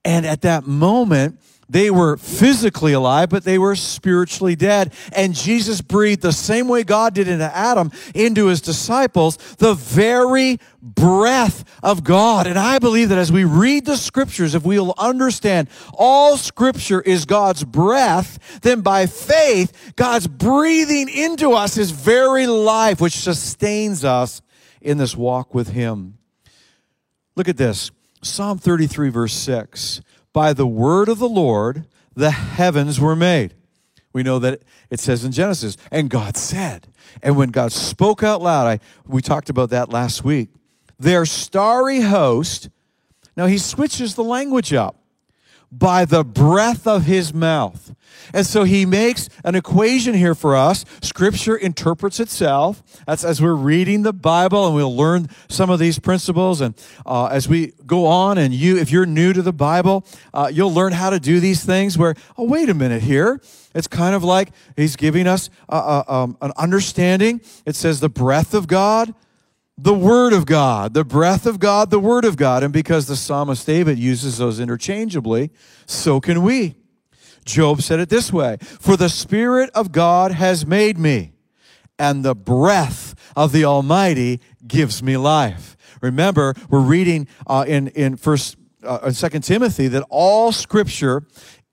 And 0.04 0.24
at 0.24 0.42
that 0.42 0.66
moment, 0.66 1.40
they 1.70 1.88
were 1.88 2.16
physically 2.16 2.92
alive, 2.92 3.28
but 3.28 3.44
they 3.44 3.56
were 3.56 3.76
spiritually 3.76 4.56
dead. 4.56 4.92
And 5.12 5.34
Jesus 5.34 5.80
breathed 5.80 6.20
the 6.20 6.32
same 6.32 6.66
way 6.66 6.82
God 6.82 7.14
did 7.14 7.28
into 7.28 7.56
Adam, 7.56 7.92
into 8.12 8.46
his 8.46 8.60
disciples, 8.60 9.36
the 9.58 9.74
very 9.74 10.58
breath 10.82 11.64
of 11.80 12.02
God. 12.02 12.48
And 12.48 12.58
I 12.58 12.80
believe 12.80 13.10
that 13.10 13.18
as 13.18 13.30
we 13.30 13.44
read 13.44 13.84
the 13.84 13.96
scriptures, 13.96 14.56
if 14.56 14.64
we'll 14.64 14.94
understand 14.98 15.68
all 15.94 16.36
scripture 16.36 17.00
is 17.00 17.24
God's 17.24 17.62
breath, 17.62 18.60
then 18.62 18.80
by 18.80 19.06
faith, 19.06 19.92
God's 19.94 20.26
breathing 20.26 21.08
into 21.08 21.52
us 21.52 21.76
his 21.76 21.92
very 21.92 22.48
life, 22.48 23.00
which 23.00 23.16
sustains 23.16 24.04
us 24.04 24.42
in 24.80 24.98
this 24.98 25.16
walk 25.16 25.54
with 25.54 25.68
him. 25.68 26.18
Look 27.36 27.48
at 27.48 27.56
this. 27.56 27.92
Psalm 28.22 28.58
33 28.58 29.08
verse 29.08 29.34
6 29.34 30.02
by 30.32 30.52
the 30.52 30.66
word 30.66 31.08
of 31.08 31.18
the 31.18 31.28
Lord, 31.28 31.86
the 32.14 32.30
heavens 32.30 33.00
were 33.00 33.16
made. 33.16 33.54
We 34.12 34.22
know 34.22 34.38
that 34.40 34.62
it 34.90 35.00
says 35.00 35.24
in 35.24 35.32
Genesis, 35.32 35.76
and 35.90 36.10
God 36.10 36.36
said. 36.36 36.88
And 37.22 37.36
when 37.36 37.50
God 37.50 37.72
spoke 37.72 38.22
out 38.22 38.42
loud, 38.42 38.66
I, 38.66 38.80
we 39.06 39.22
talked 39.22 39.50
about 39.50 39.70
that 39.70 39.90
last 39.90 40.24
week, 40.24 40.50
their 40.98 41.24
starry 41.24 42.00
host, 42.00 42.68
now 43.36 43.46
he 43.46 43.58
switches 43.58 44.14
the 44.14 44.24
language 44.24 44.72
up 44.72 44.99
by 45.70 46.04
the 46.04 46.24
breath 46.24 46.86
of 46.86 47.04
his 47.04 47.32
mouth. 47.32 47.94
And 48.32 48.46
so 48.46 48.64
he 48.64 48.86
makes 48.86 49.28
an 49.44 49.54
equation 49.54 50.14
here 50.14 50.34
for 50.34 50.56
us. 50.56 50.84
Scripture 51.00 51.56
interprets 51.56 52.20
itself. 52.20 52.82
That's 53.06 53.24
as 53.24 53.40
we're 53.40 53.54
reading 53.54 54.02
the 54.02 54.12
Bible 54.12 54.66
and 54.66 54.74
we'll 54.74 54.94
learn 54.94 55.28
some 55.48 55.70
of 55.70 55.78
these 55.78 55.98
principles. 55.98 56.60
And 56.60 56.74
uh, 57.06 57.26
as 57.26 57.48
we 57.48 57.72
go 57.86 58.06
on 58.06 58.38
and 58.38 58.52
you, 58.54 58.78
if 58.78 58.90
you're 58.90 59.06
new 59.06 59.32
to 59.32 59.42
the 59.42 59.52
Bible, 59.52 60.04
uh, 60.32 60.50
you'll 60.52 60.72
learn 60.72 60.92
how 60.92 61.10
to 61.10 61.18
do 61.18 61.40
these 61.40 61.64
things 61.64 61.96
where, 61.96 62.14
oh, 62.36 62.44
wait 62.44 62.68
a 62.68 62.74
minute 62.74 63.02
here. 63.02 63.40
It's 63.74 63.86
kind 63.86 64.14
of 64.14 64.24
like 64.24 64.50
he's 64.76 64.96
giving 64.96 65.26
us 65.26 65.48
uh, 65.68 66.02
um, 66.06 66.36
an 66.40 66.52
understanding. 66.56 67.40
It 67.64 67.76
says 67.76 68.00
the 68.00 68.08
breath 68.08 68.54
of 68.54 68.66
God 68.66 69.14
the 69.82 69.94
Word 69.94 70.32
of 70.32 70.44
God, 70.44 70.92
the 70.92 71.04
breath 71.04 71.46
of 71.46 71.58
God, 71.58 71.90
the 71.90 71.98
Word 71.98 72.24
of 72.24 72.36
God. 72.36 72.62
And 72.62 72.72
because 72.72 73.06
the 73.06 73.16
psalmist 73.16 73.66
David 73.66 73.98
uses 73.98 74.38
those 74.38 74.60
interchangeably, 74.60 75.50
so 75.86 76.20
can 76.20 76.42
we. 76.42 76.74
Job 77.46 77.80
said 77.80 78.00
it 78.00 78.10
this 78.10 78.32
way 78.32 78.58
For 78.60 78.96
the 78.96 79.08
Spirit 79.08 79.70
of 79.74 79.92
God 79.92 80.32
has 80.32 80.66
made 80.66 80.98
me, 80.98 81.32
and 81.98 82.24
the 82.24 82.34
breath 82.34 83.14
of 83.34 83.52
the 83.52 83.64
Almighty 83.64 84.40
gives 84.66 85.02
me 85.02 85.16
life. 85.16 85.76
Remember, 86.02 86.54
we're 86.68 86.80
reading 86.80 87.26
uh, 87.46 87.64
in, 87.66 87.88
in 87.88 88.16
First 88.16 88.56
uh, 88.82 89.00
in 89.06 89.12
Second 89.12 89.42
Timothy 89.42 89.88
that 89.88 90.04
all 90.08 90.52
Scripture 90.52 91.24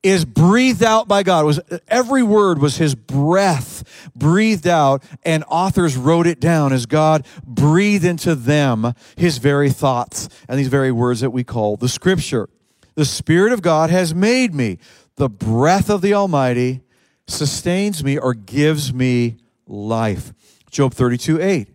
is 0.07 0.25
breathed 0.25 0.83
out 0.83 1.07
by 1.07 1.23
God. 1.23 1.45
Was 1.45 1.59
every 1.87 2.23
word 2.23 2.59
was 2.59 2.77
his 2.77 2.95
breath 2.95 4.11
breathed 4.15 4.67
out 4.67 5.03
and 5.23 5.43
authors 5.47 5.97
wrote 5.97 6.27
it 6.27 6.39
down 6.39 6.73
as 6.73 6.85
God 6.85 7.25
breathed 7.43 8.05
into 8.05 8.35
them 8.35 8.93
his 9.15 9.37
very 9.37 9.69
thoughts 9.69 10.29
and 10.47 10.59
these 10.59 10.67
very 10.67 10.91
words 10.91 11.21
that 11.21 11.31
we 11.31 11.43
call 11.43 11.77
the 11.77 11.89
scripture. 11.89 12.49
The 12.95 13.05
spirit 13.05 13.53
of 13.53 13.61
God 13.61 13.89
has 13.89 14.13
made 14.13 14.53
me. 14.53 14.79
The 15.15 15.29
breath 15.29 15.89
of 15.89 16.01
the 16.01 16.13
Almighty 16.13 16.81
sustains 17.27 18.03
me 18.03 18.17
or 18.17 18.33
gives 18.33 18.93
me 18.93 19.37
life. 19.67 20.33
Job 20.71 20.93
32, 20.93 21.41
8. 21.41 21.67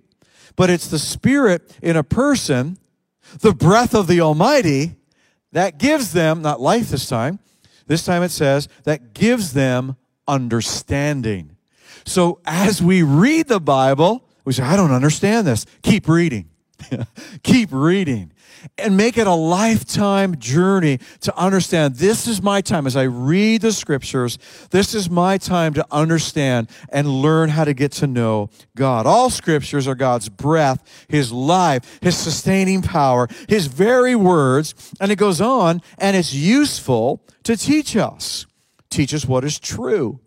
But 0.56 0.70
it's 0.70 0.88
the 0.88 0.98
spirit 0.98 1.76
in 1.82 1.96
a 1.96 2.04
person, 2.04 2.78
the 3.40 3.54
breath 3.54 3.94
of 3.94 4.06
the 4.06 4.20
Almighty, 4.20 4.96
that 5.52 5.78
gives 5.78 6.12
them, 6.12 6.42
not 6.42 6.60
life 6.60 6.90
this 6.90 7.08
time, 7.08 7.38
this 7.92 8.06
time 8.06 8.22
it 8.22 8.30
says 8.30 8.68
that 8.84 9.12
gives 9.12 9.52
them 9.52 9.96
understanding. 10.26 11.56
So 12.06 12.40
as 12.46 12.82
we 12.82 13.02
read 13.02 13.48
the 13.48 13.60
Bible, 13.60 14.26
we 14.46 14.54
say, 14.54 14.62
I 14.62 14.76
don't 14.76 14.92
understand 14.92 15.46
this. 15.46 15.66
Keep 15.82 16.08
reading. 16.08 16.48
Keep 17.42 17.68
reading 17.70 18.32
and 18.78 18.96
make 18.96 19.18
it 19.18 19.26
a 19.26 19.34
lifetime 19.34 20.38
journey 20.38 20.98
to 21.20 21.36
understand 21.36 21.96
this 21.96 22.26
is 22.26 22.42
my 22.42 22.60
time 22.60 22.86
as 22.86 22.96
I 22.96 23.04
read 23.04 23.62
the 23.62 23.72
scriptures. 23.72 24.38
This 24.70 24.94
is 24.94 25.10
my 25.10 25.38
time 25.38 25.74
to 25.74 25.86
understand 25.90 26.68
and 26.90 27.08
learn 27.08 27.50
how 27.50 27.64
to 27.64 27.74
get 27.74 27.92
to 27.92 28.06
know 28.06 28.50
God. 28.76 29.06
All 29.06 29.30
scriptures 29.30 29.86
are 29.88 29.94
God's 29.94 30.28
breath, 30.28 31.06
His 31.08 31.32
life, 31.32 31.98
His 32.02 32.16
sustaining 32.16 32.82
power, 32.82 33.28
His 33.48 33.66
very 33.66 34.14
words. 34.14 34.92
And 35.00 35.12
it 35.12 35.16
goes 35.16 35.40
on 35.40 35.82
and 35.98 36.16
it's 36.16 36.34
useful 36.34 37.24
to 37.44 37.56
teach 37.56 37.96
us, 37.96 38.46
teach 38.90 39.14
us 39.14 39.26
what 39.26 39.44
is 39.44 39.58
true. 39.58 40.20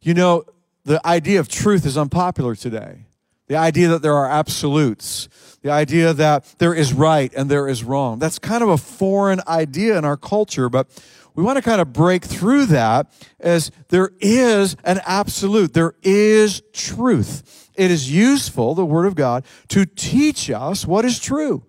You 0.00 0.14
know, 0.14 0.44
the 0.84 1.04
idea 1.06 1.40
of 1.40 1.48
truth 1.48 1.86
is 1.86 1.96
unpopular 1.96 2.54
today. 2.54 3.06
The 3.48 3.56
idea 3.56 3.88
that 3.88 4.02
there 4.02 4.14
are 4.14 4.28
absolutes, 4.28 5.28
the 5.62 5.70
idea 5.70 6.12
that 6.12 6.54
there 6.58 6.74
is 6.74 6.92
right 6.92 7.32
and 7.34 7.50
there 7.50 7.68
is 7.68 7.84
wrong. 7.84 8.18
That's 8.18 8.38
kind 8.38 8.62
of 8.62 8.68
a 8.68 8.76
foreign 8.76 9.40
idea 9.46 9.96
in 9.96 10.04
our 10.04 10.16
culture, 10.16 10.68
but 10.68 10.88
we 11.34 11.42
want 11.42 11.56
to 11.56 11.62
kind 11.62 11.80
of 11.80 11.92
break 11.92 12.24
through 12.24 12.66
that 12.66 13.10
as 13.40 13.70
there 13.88 14.10
is 14.20 14.76
an 14.84 15.00
absolute. 15.06 15.72
There 15.72 15.94
is 16.02 16.62
truth. 16.72 17.70
It 17.74 17.90
is 17.90 18.12
useful, 18.12 18.74
the 18.74 18.84
Word 18.84 19.06
of 19.06 19.14
God, 19.14 19.44
to 19.68 19.86
teach 19.86 20.50
us 20.50 20.86
what 20.86 21.04
is 21.04 21.18
true 21.18 21.64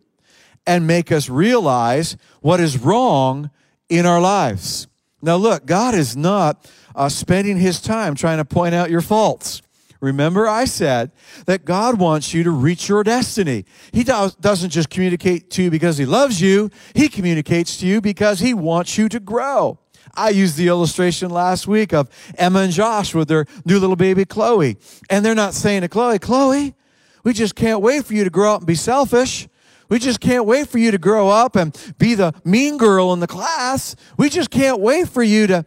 and 0.68 0.86
make 0.86 1.12
us 1.12 1.30
realize 1.30 2.18
what 2.42 2.60
is 2.60 2.78
wrong 2.78 3.52
in 3.90 4.06
our 4.06 4.20
lives. 4.20 4.88
Now, 5.22 5.38
look, 5.38 5.66
God 5.66 5.96
is 5.96 6.18
not 6.18 6.70
uh, 6.96 7.08
spending 7.08 7.58
his 7.58 7.80
time 7.80 8.16
trying 8.16 8.40
to 8.40 8.46
point 8.46 8.76
out 8.76 8.90
your 8.90 9.02
faults. 9.02 9.62
Remember, 10.04 10.50
I 10.50 10.66
said 10.66 11.14
that 11.46 11.64
God 11.64 11.98
wants 11.98 12.34
you 12.34 12.44
to 12.44 12.52
reach 12.52 12.90
your 12.90 13.06
destiny. 13.06 13.64
He 13.94 14.04
doesn't 14.04 14.70
just 14.70 14.90
communicate 14.90 15.50
to 15.52 15.64
you 15.64 15.72
because 15.72 15.98
He 15.98 16.06
loves 16.06 16.42
you, 16.42 16.70
He 16.94 17.08
communicates 17.08 17.78
to 17.78 17.88
you 17.88 18.02
because 18.02 18.42
He 18.42 18.54
wants 18.54 18.98
you 18.98 19.08
to 19.08 19.22
grow. 19.22 19.80
I 20.14 20.32
used 20.32 20.58
the 20.58 20.68
illustration 20.68 21.32
last 21.32 21.70
week 21.70 21.94
of 21.94 22.10
Emma 22.38 22.60
and 22.60 22.74
Josh 22.74 23.16
with 23.16 23.30
their 23.30 23.46
new 23.64 23.80
little 23.80 23.96
baby 23.96 24.26
Chloe. 24.26 24.76
And 25.10 25.26
they're 25.26 25.34
not 25.34 25.54
saying 25.54 25.84
to 25.84 25.88
Chloe, 25.88 26.20
Chloe, 26.20 26.76
we 27.24 27.32
just 27.32 27.56
can't 27.56 27.80
wait 27.80 28.04
for 28.04 28.14
you 28.14 28.26
to 28.26 28.30
grow 28.30 28.56
up 28.56 28.60
and 28.60 28.68
be 28.68 28.76
selfish. 28.76 29.48
We 29.88 30.00
just 30.00 30.20
can't 30.20 30.46
wait 30.46 30.68
for 30.68 30.80
you 30.80 30.92
to 30.92 30.98
grow 30.98 31.30
up 31.30 31.56
and 31.56 31.74
be 31.98 32.14
the 32.14 32.34
mean 32.44 32.78
girl 32.78 33.14
in 33.14 33.22
the 33.22 33.28
class. 33.28 33.96
We 34.18 34.28
just 34.28 34.52
can't 34.52 34.82
wait 34.82 35.08
for 35.08 35.24
you 35.24 35.48
to. 35.48 35.66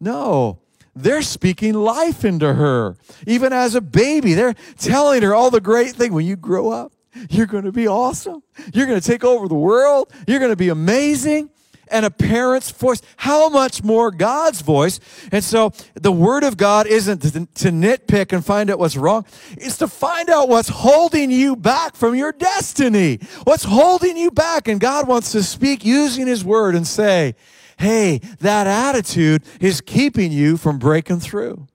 No, 0.00 0.60
they're 0.96 1.22
speaking 1.22 1.74
life 1.74 2.24
into 2.24 2.54
her. 2.54 2.96
Even 3.26 3.52
as 3.52 3.74
a 3.74 3.80
baby, 3.80 4.34
they're 4.34 4.54
telling 4.78 5.22
her 5.22 5.34
all 5.34 5.50
the 5.50 5.60
great 5.60 5.94
things. 5.94 6.12
When 6.12 6.24
you 6.24 6.36
grow 6.36 6.70
up, 6.70 6.92
you're 7.30 7.46
going 7.46 7.64
to 7.64 7.72
be 7.72 7.86
awesome. 7.86 8.42
You're 8.72 8.86
going 8.86 9.00
to 9.00 9.06
take 9.06 9.22
over 9.22 9.46
the 9.46 9.54
world. 9.54 10.12
You're 10.26 10.38
going 10.38 10.52
to 10.52 10.56
be 10.56 10.70
amazing. 10.70 11.50
And 11.88 12.04
a 12.04 12.10
parent's 12.10 12.72
voice, 12.72 13.00
how 13.16 13.48
much 13.48 13.84
more 13.84 14.10
God's 14.10 14.60
voice? 14.60 14.98
And 15.30 15.44
so 15.44 15.72
the 15.94 16.10
word 16.10 16.42
of 16.42 16.56
God 16.56 16.88
isn't 16.88 17.20
to, 17.20 17.70
nitpick 17.70 18.32
and 18.32 18.44
find 18.44 18.70
out 18.70 18.80
what's 18.80 18.96
wrong. 18.96 19.24
It's 19.52 19.78
to 19.78 19.86
find 19.86 20.28
out 20.28 20.48
what's 20.48 20.68
holding 20.68 21.30
you 21.30 21.54
back 21.54 21.94
from 21.94 22.16
your 22.16 22.32
destiny. 22.32 23.20
What's 23.44 23.62
holding 23.62 24.16
you 24.16 24.32
back? 24.32 24.66
And 24.66 24.80
God 24.80 25.06
wants 25.06 25.30
to 25.32 25.44
speak 25.44 25.84
using 25.84 26.26
his 26.26 26.44
word 26.44 26.74
and 26.74 26.86
say, 26.86 27.36
hey, 27.78 28.20
that 28.40 28.66
attitude 28.66 29.42
is 29.60 29.80
keeping 29.80 30.32
you 30.32 30.56
from 30.56 30.78
breaking 30.78 31.20
through. 31.20 31.66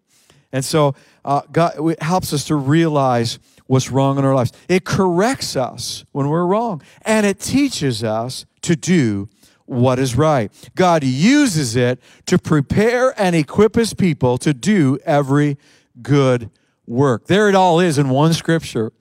And 0.51 0.65
so 0.65 0.95
uh, 1.23 1.41
God 1.51 1.73
it 1.89 2.01
helps 2.01 2.33
us 2.33 2.45
to 2.45 2.55
realize 2.55 3.39
what's 3.67 3.89
wrong 3.89 4.17
in 4.17 4.25
our 4.25 4.35
lives. 4.35 4.51
It 4.67 4.83
corrects 4.83 5.55
us 5.55 6.03
when 6.11 6.27
we're 6.27 6.45
wrong, 6.45 6.81
and 7.03 7.25
it 7.25 7.39
teaches 7.39 8.03
us 8.03 8.45
to 8.63 8.75
do 8.75 9.29
what 9.65 9.99
is 9.99 10.17
right. 10.17 10.51
God 10.75 11.03
uses 11.03 11.77
it 11.77 12.01
to 12.25 12.37
prepare 12.37 13.19
and 13.19 13.35
equip 13.35 13.75
his 13.75 13.93
people 13.93 14.37
to 14.39 14.53
do 14.53 14.97
every 15.05 15.57
good 16.01 16.49
work. 16.85 17.27
There 17.27 17.47
it 17.47 17.55
all 17.55 17.79
is 17.79 17.97
in 17.97 18.09
one 18.09 18.33
scripture. 18.33 18.91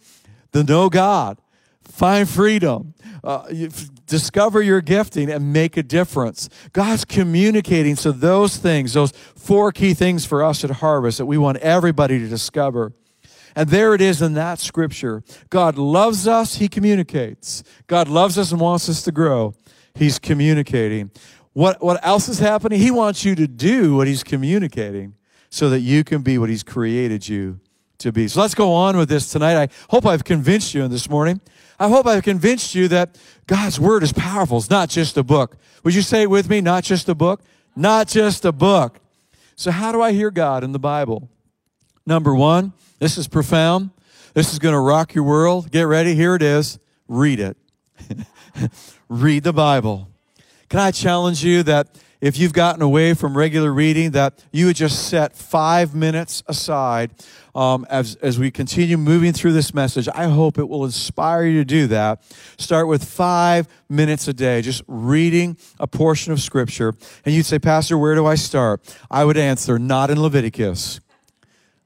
The 0.52 0.62
know 0.62 0.88
God, 0.88 1.40
find 1.82 2.28
freedom, 2.28 2.94
uh, 3.24 3.48
discover 4.10 4.60
your 4.60 4.82
gifting 4.82 5.30
and 5.30 5.52
make 5.52 5.76
a 5.76 5.82
difference. 5.82 6.50
God's 6.72 7.04
communicating. 7.04 7.96
So, 7.96 8.12
those 8.12 8.56
things, 8.56 8.92
those 8.92 9.12
four 9.12 9.72
key 9.72 9.94
things 9.94 10.26
for 10.26 10.44
us 10.44 10.64
at 10.64 10.70
Harvest 10.70 11.18
that 11.18 11.26
we 11.26 11.38
want 11.38 11.58
everybody 11.58 12.18
to 12.18 12.28
discover. 12.28 12.92
And 13.56 13.70
there 13.70 13.94
it 13.94 14.00
is 14.00 14.20
in 14.20 14.34
that 14.34 14.58
scripture. 14.58 15.22
God 15.48 15.78
loves 15.78 16.28
us, 16.28 16.56
He 16.56 16.68
communicates. 16.68 17.62
God 17.86 18.08
loves 18.08 18.36
us 18.36 18.52
and 18.52 18.60
wants 18.60 18.88
us 18.88 19.02
to 19.04 19.12
grow. 19.12 19.54
He's 19.94 20.18
communicating. 20.18 21.10
What, 21.52 21.82
what 21.82 22.04
else 22.04 22.28
is 22.28 22.38
happening? 22.38 22.80
He 22.80 22.90
wants 22.90 23.24
you 23.24 23.34
to 23.36 23.46
do 23.46 23.96
what 23.96 24.06
He's 24.06 24.22
communicating 24.22 25.14
so 25.50 25.70
that 25.70 25.80
you 25.80 26.04
can 26.04 26.22
be 26.22 26.36
what 26.36 26.48
He's 26.48 26.62
created 26.62 27.28
you 27.28 27.60
to 27.98 28.12
be. 28.12 28.28
So 28.28 28.40
let's 28.40 28.54
go 28.54 28.72
on 28.72 28.96
with 28.96 29.08
this 29.08 29.30
tonight. 29.30 29.60
I 29.60 29.68
hope 29.88 30.06
I've 30.06 30.24
convinced 30.24 30.74
you 30.74 30.82
in 30.84 30.90
this 30.90 31.08
morning. 31.08 31.40
I 31.80 31.88
hope 31.88 32.06
I've 32.06 32.22
convinced 32.22 32.74
you 32.74 32.88
that 32.88 33.18
God's 33.46 33.80
word 33.80 34.02
is 34.02 34.12
powerful. 34.12 34.58
It's 34.58 34.68
not 34.68 34.90
just 34.90 35.16
a 35.16 35.22
book. 35.22 35.56
Would 35.82 35.94
you 35.94 36.02
say 36.02 36.22
it 36.22 36.30
with 36.30 36.50
me? 36.50 36.60
Not 36.60 36.84
just 36.84 37.08
a 37.08 37.14
book? 37.14 37.40
Not 37.74 38.06
just 38.06 38.44
a 38.44 38.52
book. 38.52 39.00
So, 39.56 39.70
how 39.70 39.90
do 39.90 40.02
I 40.02 40.12
hear 40.12 40.30
God 40.30 40.62
in 40.62 40.72
the 40.72 40.78
Bible? 40.78 41.30
Number 42.06 42.34
one, 42.34 42.74
this 42.98 43.16
is 43.16 43.28
profound. 43.28 43.90
This 44.34 44.52
is 44.52 44.58
going 44.58 44.74
to 44.74 44.80
rock 44.80 45.14
your 45.14 45.24
world. 45.24 45.70
Get 45.70 45.84
ready. 45.84 46.14
Here 46.14 46.34
it 46.34 46.42
is. 46.42 46.78
Read 47.08 47.40
it. 47.40 47.56
Read 49.08 49.42
the 49.42 49.54
Bible. 49.54 50.08
Can 50.68 50.80
I 50.80 50.90
challenge 50.90 51.42
you 51.42 51.62
that 51.62 51.98
if 52.20 52.38
you've 52.38 52.52
gotten 52.52 52.82
away 52.82 53.14
from 53.14 53.36
regular 53.36 53.72
reading, 53.72 54.10
that 54.10 54.44
you 54.52 54.66
would 54.66 54.76
just 54.76 55.08
set 55.08 55.34
five 55.34 55.94
minutes 55.94 56.42
aside 56.46 57.10
um, 57.54 57.86
as, 57.90 58.16
as 58.16 58.38
we 58.38 58.50
continue 58.50 58.96
moving 58.96 59.32
through 59.32 59.52
this 59.52 59.74
message. 59.74 60.08
I 60.14 60.24
hope 60.24 60.58
it 60.58 60.68
will 60.68 60.84
inspire 60.84 61.44
you 61.44 61.58
to 61.58 61.64
do 61.64 61.86
that. 61.88 62.22
Start 62.58 62.88
with 62.88 63.04
five 63.04 63.68
minutes 63.88 64.28
a 64.28 64.32
day, 64.32 64.62
just 64.62 64.82
reading 64.86 65.56
a 65.78 65.86
portion 65.86 66.32
of 66.32 66.40
Scripture. 66.40 66.94
And 67.24 67.34
you'd 67.34 67.46
say, 67.46 67.58
Pastor, 67.58 67.98
where 67.98 68.14
do 68.14 68.26
I 68.26 68.34
start? 68.34 68.80
I 69.10 69.24
would 69.24 69.36
answer, 69.36 69.78
not 69.78 70.10
in 70.10 70.20
Leviticus. 70.20 71.00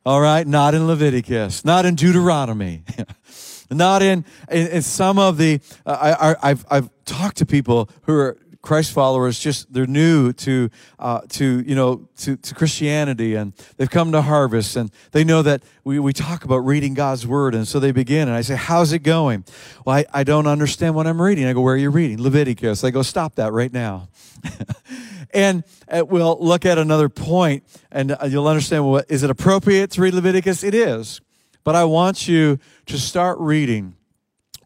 All 0.06 0.20
right, 0.20 0.46
not 0.46 0.74
in 0.74 0.86
Leviticus, 0.86 1.64
not 1.64 1.86
in 1.86 1.94
Deuteronomy. 1.94 2.84
not 3.70 4.02
in, 4.02 4.24
in, 4.50 4.66
in, 4.68 4.82
some 4.82 5.18
of 5.18 5.38
the 5.38 5.60
uh, 5.86 6.36
I, 6.42 6.48
have 6.48 6.66
I've 6.70 6.90
talked 7.06 7.38
to 7.38 7.46
people 7.46 7.88
who 8.02 8.12
are 8.14 8.36
Christ 8.64 8.92
followers 8.92 9.38
just 9.38 9.70
they're 9.70 9.86
new 9.86 10.32
to 10.32 10.70
uh, 10.98 11.20
to 11.28 11.60
you 11.60 11.74
know 11.74 12.08
to, 12.16 12.36
to 12.36 12.54
Christianity 12.54 13.34
and 13.34 13.52
they've 13.76 13.90
come 13.90 14.10
to 14.12 14.22
Harvest 14.22 14.74
and 14.76 14.90
they 15.12 15.22
know 15.22 15.42
that 15.42 15.62
we, 15.84 15.98
we 15.98 16.14
talk 16.14 16.44
about 16.44 16.56
reading 16.56 16.94
God's 16.94 17.26
word 17.26 17.54
and 17.54 17.68
so 17.68 17.78
they 17.78 17.92
begin 17.92 18.26
and 18.26 18.34
I 18.34 18.40
say 18.40 18.56
how's 18.56 18.94
it 18.94 19.00
going? 19.00 19.44
Well 19.84 19.96
I, 19.96 20.06
I 20.14 20.24
don't 20.24 20.46
understand 20.46 20.94
what 20.94 21.06
I'm 21.06 21.20
reading. 21.20 21.44
I 21.44 21.52
go 21.52 21.60
where 21.60 21.74
are 21.74 21.78
you 21.78 21.90
reading? 21.90 22.22
Leviticus. 22.22 22.84
I 22.84 22.90
go 22.90 23.02
stop 23.02 23.34
that 23.34 23.52
right 23.52 23.70
now. 23.70 24.08
and 25.34 25.62
uh, 25.86 26.02
we'll 26.08 26.38
look 26.40 26.64
at 26.64 26.78
another 26.78 27.10
point 27.10 27.64
and 27.92 28.12
uh, 28.12 28.24
you'll 28.26 28.48
understand 28.48 28.86
what 28.86 29.04
is 29.10 29.22
it 29.22 29.28
appropriate 29.28 29.90
to 29.90 30.00
read 30.00 30.14
Leviticus? 30.14 30.64
It 30.64 30.74
is. 30.74 31.20
But 31.64 31.76
I 31.76 31.84
want 31.84 32.28
you 32.28 32.58
to 32.86 32.98
start 32.98 33.38
reading 33.40 33.96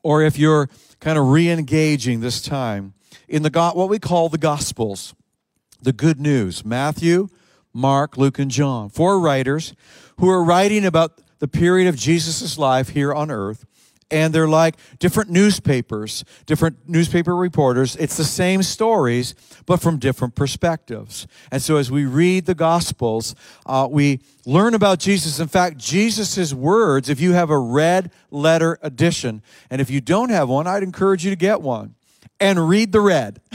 or 0.04 0.22
if 0.22 0.38
you're 0.38 0.70
kind 1.00 1.18
of 1.18 1.26
re-engaging 1.26 2.20
this 2.20 2.40
time 2.40 2.94
in 3.28 3.42
the 3.42 3.50
what 3.74 3.88
we 3.88 3.98
call 3.98 4.28
the 4.28 4.38
Gospels, 4.38 5.14
the 5.82 5.92
good 5.92 6.20
news 6.20 6.64
Matthew, 6.64 7.28
Mark, 7.72 8.16
Luke, 8.16 8.38
and 8.38 8.50
John. 8.50 8.88
Four 8.88 9.20
writers 9.20 9.74
who 10.18 10.28
are 10.28 10.42
writing 10.42 10.84
about 10.84 11.20
the 11.38 11.48
period 11.48 11.88
of 11.88 11.96
Jesus' 11.96 12.58
life 12.58 12.90
here 12.90 13.12
on 13.12 13.30
earth. 13.30 13.64
And 14.10 14.32
they're 14.32 14.48
like 14.48 14.76
different 14.98 15.28
newspapers, 15.28 16.24
different 16.46 16.88
newspaper 16.88 17.36
reporters. 17.36 17.94
It's 17.96 18.16
the 18.16 18.24
same 18.24 18.62
stories, 18.62 19.34
but 19.66 19.82
from 19.82 19.98
different 19.98 20.34
perspectives. 20.34 21.26
And 21.52 21.60
so 21.60 21.76
as 21.76 21.90
we 21.90 22.06
read 22.06 22.46
the 22.46 22.54
Gospels, 22.54 23.34
uh, 23.66 23.86
we 23.90 24.20
learn 24.46 24.72
about 24.72 24.98
Jesus. 24.98 25.40
In 25.40 25.48
fact, 25.48 25.76
Jesus' 25.76 26.54
words, 26.54 27.10
if 27.10 27.20
you 27.20 27.34
have 27.34 27.50
a 27.50 27.58
red 27.58 28.10
letter 28.30 28.78
edition, 28.80 29.42
and 29.68 29.78
if 29.78 29.90
you 29.90 30.00
don't 30.00 30.30
have 30.30 30.48
one, 30.48 30.66
I'd 30.66 30.82
encourage 30.82 31.22
you 31.22 31.30
to 31.30 31.36
get 31.36 31.60
one 31.60 31.94
and 32.40 32.68
read 32.68 32.92
the 32.92 33.00
red. 33.00 33.40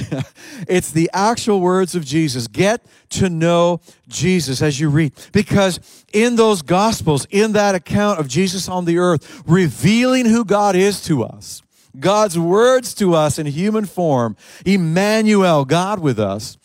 it's 0.67 0.91
the 0.91 1.09
actual 1.13 1.61
words 1.61 1.95
of 1.95 2.05
Jesus. 2.05 2.47
Get 2.47 2.85
to 3.11 3.29
know 3.29 3.79
Jesus 4.07 4.61
as 4.61 4.79
you 4.79 4.89
read. 4.89 5.13
Because 5.31 5.79
in 6.11 6.35
those 6.35 6.61
gospels, 6.61 7.25
in 7.29 7.53
that 7.53 7.75
account 7.75 8.19
of 8.19 8.27
Jesus 8.27 8.67
on 8.67 8.85
the 8.85 8.97
earth, 8.97 9.43
revealing 9.45 10.25
who 10.25 10.43
God 10.43 10.75
is 10.75 11.01
to 11.05 11.23
us, 11.23 11.61
God's 11.99 12.37
words 12.37 12.93
to 12.95 13.13
us 13.13 13.37
in 13.37 13.45
human 13.45 13.85
form, 13.85 14.35
Emmanuel, 14.65 15.63
God 15.63 15.99
with 15.99 16.19
us, 16.19 16.57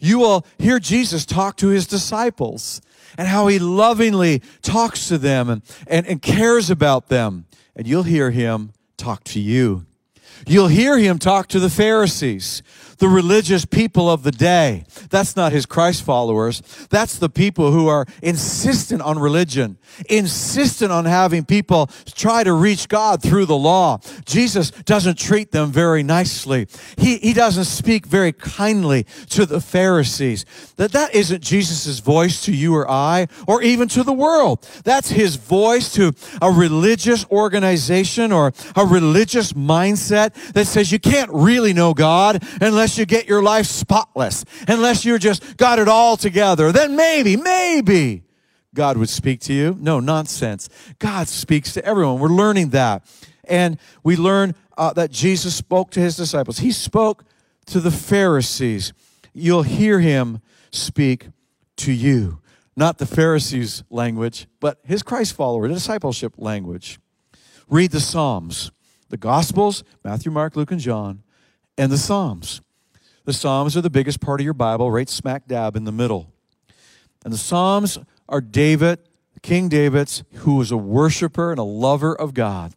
you 0.00 0.18
will 0.18 0.46
hear 0.58 0.78
Jesus 0.78 1.26
talk 1.26 1.56
to 1.58 1.68
his 1.68 1.86
disciples 1.86 2.80
and 3.18 3.28
how 3.28 3.48
he 3.48 3.58
lovingly 3.58 4.40
talks 4.62 5.08
to 5.08 5.18
them 5.18 5.50
and, 5.50 5.62
and, 5.86 6.06
and 6.06 6.22
cares 6.22 6.70
about 6.70 7.08
them. 7.08 7.46
And 7.76 7.86
you'll 7.86 8.04
hear 8.04 8.30
him 8.30 8.72
talk 8.96 9.24
to 9.24 9.40
you. 9.40 9.86
You'll 10.46 10.68
hear 10.68 10.98
him 10.98 11.18
talk 11.18 11.48
to 11.48 11.60
the 11.60 11.70
Pharisees 11.70 12.62
the 13.00 13.08
religious 13.08 13.64
people 13.64 14.08
of 14.08 14.22
the 14.22 14.30
day. 14.30 14.84
That's 15.08 15.34
not 15.34 15.52
his 15.52 15.66
Christ 15.66 16.04
followers. 16.04 16.62
That's 16.90 17.18
the 17.18 17.30
people 17.30 17.72
who 17.72 17.88
are 17.88 18.06
insistent 18.22 19.02
on 19.02 19.18
religion, 19.18 19.78
insistent 20.08 20.92
on 20.92 21.06
having 21.06 21.44
people 21.44 21.90
try 22.06 22.44
to 22.44 22.52
reach 22.52 22.88
God 22.88 23.22
through 23.22 23.46
the 23.46 23.56
law. 23.56 23.98
Jesus 24.26 24.70
doesn't 24.70 25.18
treat 25.18 25.50
them 25.50 25.72
very 25.72 26.02
nicely. 26.02 26.68
He, 26.98 27.16
he 27.18 27.32
doesn't 27.32 27.64
speak 27.64 28.06
very 28.06 28.32
kindly 28.32 29.06
to 29.30 29.46
the 29.46 29.60
Pharisees. 29.60 30.44
That, 30.76 30.92
that 30.92 31.14
isn't 31.14 31.42
Jesus' 31.42 32.00
voice 32.00 32.44
to 32.44 32.52
you 32.52 32.76
or 32.76 32.88
I, 32.88 33.28
or 33.48 33.62
even 33.62 33.88
to 33.88 34.02
the 34.02 34.12
world. 34.12 34.66
That's 34.84 35.08
his 35.08 35.36
voice 35.36 35.92
to 35.94 36.12
a 36.42 36.50
religious 36.50 37.24
organization 37.30 38.30
or 38.30 38.52
a 38.76 38.84
religious 38.84 39.54
mindset 39.54 40.52
that 40.52 40.66
says 40.66 40.92
you 40.92 40.98
can't 40.98 41.30
really 41.32 41.72
know 41.72 41.94
God 41.94 42.44
unless 42.60 42.89
unless 42.90 42.98
you 42.98 43.06
get 43.06 43.28
your 43.28 43.40
life 43.42 43.66
spotless, 43.66 44.44
unless 44.66 45.04
you're 45.04 45.18
just 45.18 45.56
got 45.56 45.78
it 45.78 45.86
all 45.86 46.16
together, 46.16 46.72
then 46.72 46.96
maybe, 46.96 47.36
maybe 47.36 48.24
God 48.74 48.96
would 48.96 49.08
speak 49.08 49.40
to 49.42 49.52
you. 49.52 49.76
No, 49.78 50.00
nonsense. 50.00 50.68
God 50.98 51.28
speaks 51.28 51.72
to 51.74 51.84
everyone. 51.84 52.18
We're 52.18 52.28
learning 52.30 52.70
that. 52.70 53.06
And 53.44 53.78
we 54.02 54.16
learn 54.16 54.56
uh, 54.76 54.92
that 54.94 55.12
Jesus 55.12 55.54
spoke 55.54 55.92
to 55.92 56.00
his 56.00 56.16
disciples. 56.16 56.58
He 56.58 56.72
spoke 56.72 57.24
to 57.66 57.78
the 57.78 57.92
Pharisees. 57.92 58.92
You'll 59.32 59.62
hear 59.62 60.00
him 60.00 60.40
speak 60.72 61.28
to 61.76 61.92
you. 61.92 62.40
Not 62.74 62.98
the 62.98 63.06
Pharisees' 63.06 63.84
language, 63.88 64.48
but 64.58 64.80
his 64.84 65.04
Christ 65.04 65.34
follower, 65.34 65.68
discipleship 65.68 66.34
language. 66.38 66.98
Read 67.68 67.92
the 67.92 68.00
Psalms, 68.00 68.72
the 69.10 69.16
Gospels, 69.16 69.84
Matthew, 70.02 70.32
Mark, 70.32 70.56
Luke, 70.56 70.72
and 70.72 70.80
John, 70.80 71.22
and 71.78 71.92
the 71.92 71.98
Psalms. 71.98 72.62
The 73.24 73.32
Psalms 73.32 73.76
are 73.76 73.82
the 73.82 73.90
biggest 73.90 74.20
part 74.20 74.40
of 74.40 74.44
your 74.44 74.54
Bible, 74.54 74.90
right 74.90 75.08
smack 75.08 75.46
dab 75.46 75.76
in 75.76 75.84
the 75.84 75.92
middle. 75.92 76.32
And 77.24 77.32
the 77.32 77.38
Psalms 77.38 77.98
are 78.28 78.40
David, 78.40 78.98
King 79.42 79.68
David's, 79.68 80.24
who 80.36 80.56
was 80.56 80.70
a 80.70 80.76
worshiper 80.76 81.50
and 81.50 81.58
a 81.58 81.64
lover 81.64 82.14
of 82.14 82.32
God, 82.32 82.72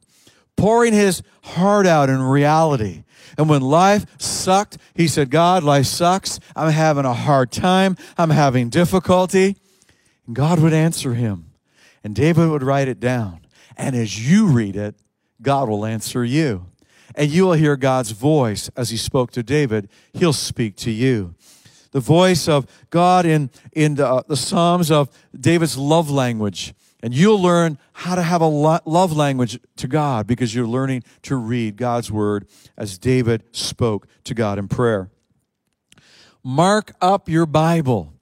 pouring 0.57 0.93
his 0.93 1.23
heart 1.43 1.87
out 1.87 2.09
in 2.09 2.21
reality. 2.21 3.03
And 3.37 3.49
when 3.49 3.61
life 3.61 4.05
sucked, 4.19 4.77
he 4.93 5.07
said, 5.07 5.29
God, 5.29 5.63
life 5.63 5.85
sucks. 5.85 6.39
I'm 6.55 6.71
having 6.71 7.05
a 7.05 7.13
hard 7.13 7.51
time. 7.51 7.95
I'm 8.17 8.29
having 8.29 8.69
difficulty. 8.69 9.55
And 10.27 10.35
God 10.35 10.59
would 10.59 10.73
answer 10.73 11.13
him. 11.13 11.51
And 12.03 12.13
David 12.13 12.49
would 12.49 12.63
write 12.63 12.89
it 12.89 12.99
down. 12.99 13.39
And 13.77 13.95
as 13.95 14.29
you 14.29 14.47
read 14.47 14.75
it, 14.75 14.95
God 15.41 15.69
will 15.69 15.85
answer 15.85 16.23
you 16.23 16.67
and 17.15 17.29
you 17.29 17.45
will 17.45 17.53
hear 17.53 17.75
God's 17.75 18.11
voice 18.11 18.69
as 18.75 18.89
he 18.89 18.97
spoke 18.97 19.31
to 19.31 19.43
David. 19.43 19.89
He'll 20.13 20.33
speak 20.33 20.75
to 20.77 20.91
you. 20.91 21.35
The 21.91 21.99
voice 21.99 22.47
of 22.47 22.65
God 22.89 23.25
in, 23.25 23.51
in 23.71 23.95
the, 23.95 24.07
uh, 24.07 24.23
the 24.27 24.37
Psalms 24.37 24.89
of 24.89 25.09
David's 25.39 25.77
love 25.77 26.09
language. 26.09 26.73
And 27.03 27.13
you'll 27.13 27.41
learn 27.41 27.77
how 27.91 28.15
to 28.15 28.21
have 28.21 28.41
a 28.41 28.47
love 28.47 29.11
language 29.11 29.59
to 29.75 29.87
God 29.87 30.25
because 30.25 30.55
you're 30.55 30.65
learning 30.65 31.03
to 31.23 31.35
read 31.35 31.75
God's 31.75 32.11
word 32.11 32.47
as 32.77 32.97
David 32.97 33.43
spoke 33.51 34.07
to 34.23 34.33
God 34.33 34.57
in 34.57 34.67
prayer. 34.67 35.09
Mark 36.43 36.93
up 37.01 37.29
your 37.29 37.45
Bible. 37.45 38.13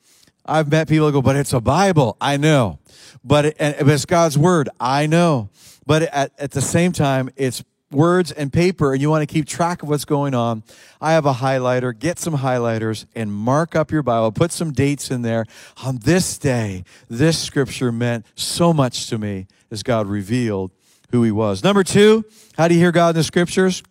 I've 0.45 0.69
met 0.69 0.89
people 0.89 1.05
who 1.05 1.13
go, 1.13 1.21
but 1.21 1.35
it's 1.35 1.53
a 1.53 1.61
Bible. 1.61 2.17
I 2.19 2.37
know. 2.37 2.79
But 3.23 3.45
it, 3.45 3.55
and 3.59 3.89
it's 3.89 4.05
God's 4.05 4.37
word. 4.37 4.67
I 4.79 5.05
know. 5.05 5.49
But 5.85 6.03
at, 6.03 6.31
at 6.37 6.51
the 6.51 6.61
same 6.61 6.91
time, 6.91 7.29
it's 7.35 7.63
words 7.91 8.31
and 8.31 8.51
paper 8.51 8.93
and 8.93 9.01
you 9.01 9.09
want 9.09 9.27
to 9.27 9.31
keep 9.31 9.45
track 9.45 9.83
of 9.83 9.89
what's 9.89 10.05
going 10.05 10.33
on, 10.33 10.63
I 10.99 11.13
have 11.13 11.25
a 11.25 11.33
highlighter. 11.33 11.97
Get 11.97 12.19
some 12.19 12.37
highlighters 12.37 13.05
and 13.15 13.33
mark 13.33 13.75
up 13.75 13.91
your 13.91 14.03
Bible. 14.03 14.31
Put 14.31 14.51
some 14.51 14.71
dates 14.71 15.11
in 15.11 15.21
there. 15.21 15.45
On 15.83 15.97
this 15.97 16.37
day, 16.37 16.83
this 17.09 17.37
scripture 17.39 17.91
meant 17.91 18.25
so 18.35 18.73
much 18.73 19.07
to 19.07 19.17
me 19.17 19.47
as 19.69 19.83
God 19.83 20.07
revealed 20.07 20.71
who 21.11 21.23
he 21.23 21.31
was. 21.31 21.63
Number 21.63 21.83
two, 21.83 22.25
how 22.57 22.67
do 22.67 22.73
you 22.73 22.79
hear 22.79 22.91
God 22.91 23.09
in 23.09 23.15
the 23.15 23.23
scriptures? 23.23 23.83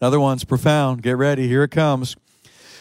Another 0.00 0.20
one's 0.20 0.44
profound. 0.44 1.02
Get 1.02 1.16
ready. 1.16 1.48
Here 1.48 1.64
it 1.64 1.70
comes. 1.70 2.16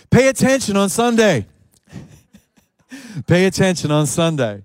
Pay 0.09 0.27
attention 0.27 0.77
on 0.77 0.89
Sunday. 0.89 1.45
Pay 3.27 3.45
attention 3.45 3.91
on 3.91 4.05
Sunday. 4.05 4.63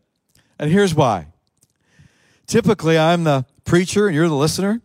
And 0.58 0.70
here's 0.70 0.94
why. 0.94 1.26
Typically, 2.46 2.98
I'm 2.98 3.24
the 3.24 3.46
preacher 3.64 4.06
and 4.06 4.14
you're 4.14 4.28
the 4.28 4.34
listener. 4.34 4.80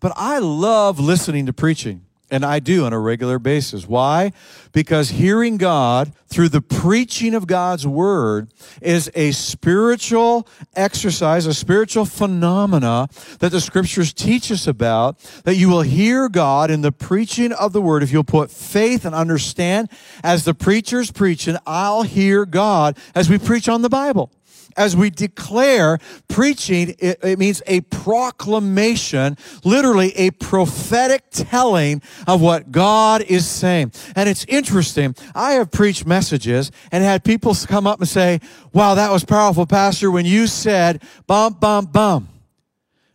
But 0.00 0.12
I 0.16 0.38
love 0.38 0.98
listening 1.00 1.46
to 1.46 1.52
preaching. 1.52 2.02
And 2.30 2.44
I 2.44 2.58
do 2.58 2.84
on 2.84 2.92
a 2.92 2.98
regular 2.98 3.38
basis. 3.38 3.88
Why? 3.88 4.32
Because 4.72 5.08
hearing 5.08 5.56
God 5.56 6.12
through 6.26 6.50
the 6.50 6.60
preaching 6.60 7.34
of 7.34 7.46
God's 7.46 7.86
word 7.86 8.52
is 8.82 9.10
a 9.14 9.30
spiritual 9.32 10.46
exercise, 10.76 11.46
a 11.46 11.54
spiritual 11.54 12.04
phenomena 12.04 13.08
that 13.38 13.50
the 13.50 13.62
scriptures 13.62 14.12
teach 14.12 14.52
us 14.52 14.66
about, 14.66 15.18
that 15.44 15.54
you 15.54 15.70
will 15.70 15.80
hear 15.80 16.28
God 16.28 16.70
in 16.70 16.82
the 16.82 16.92
preaching 16.92 17.50
of 17.50 17.72
the 17.72 17.80
word. 17.80 18.02
If 18.02 18.12
you'll 18.12 18.24
put 18.24 18.50
faith 18.50 19.06
and 19.06 19.14
understand, 19.14 19.88
as 20.22 20.44
the 20.44 20.52
preacher's 20.52 21.10
preaching, 21.10 21.56
I'll 21.66 22.02
hear 22.02 22.44
God 22.44 22.98
as 23.14 23.30
we 23.30 23.38
preach 23.38 23.70
on 23.70 23.80
the 23.80 23.88
Bible 23.88 24.30
as 24.78 24.96
we 24.96 25.10
declare 25.10 25.98
preaching, 26.28 26.94
it, 26.98 27.18
it, 27.22 27.38
means 27.38 27.60
a 27.66 27.80
proclamation, 27.82 29.36
literally 29.64 30.12
a 30.16 30.30
prophetic 30.30 31.24
telling 31.30 32.00
of 32.26 32.40
what 32.40 32.70
God 32.70 33.22
is 33.22 33.46
saying. 33.46 33.92
And 34.14 34.28
it's 34.28 34.44
interesting. 34.46 35.14
I 35.34 35.52
have 35.52 35.70
preached 35.70 36.06
messages 36.06 36.70
and 36.92 37.04
had 37.04 37.24
people 37.24 37.54
come 37.66 37.86
up 37.86 37.98
and 37.98 38.08
say, 38.08 38.40
wow, 38.72 38.94
that 38.94 39.10
was 39.10 39.24
powerful, 39.24 39.66
Pastor, 39.66 40.10
when 40.10 40.24
you 40.24 40.46
said 40.46 41.02
bump, 41.26 41.60
bump, 41.60 41.92
bump. 41.92 42.28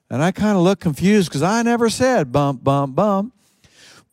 And 0.09 0.21
I 0.21 0.31
kind 0.31 0.57
of 0.57 0.63
look 0.63 0.79
confused 0.79 1.29
because 1.29 1.41
I 1.41 1.63
never 1.63 1.89
said 1.89 2.31
bump, 2.31 2.63
bump, 2.63 2.95
bump. 2.95 3.32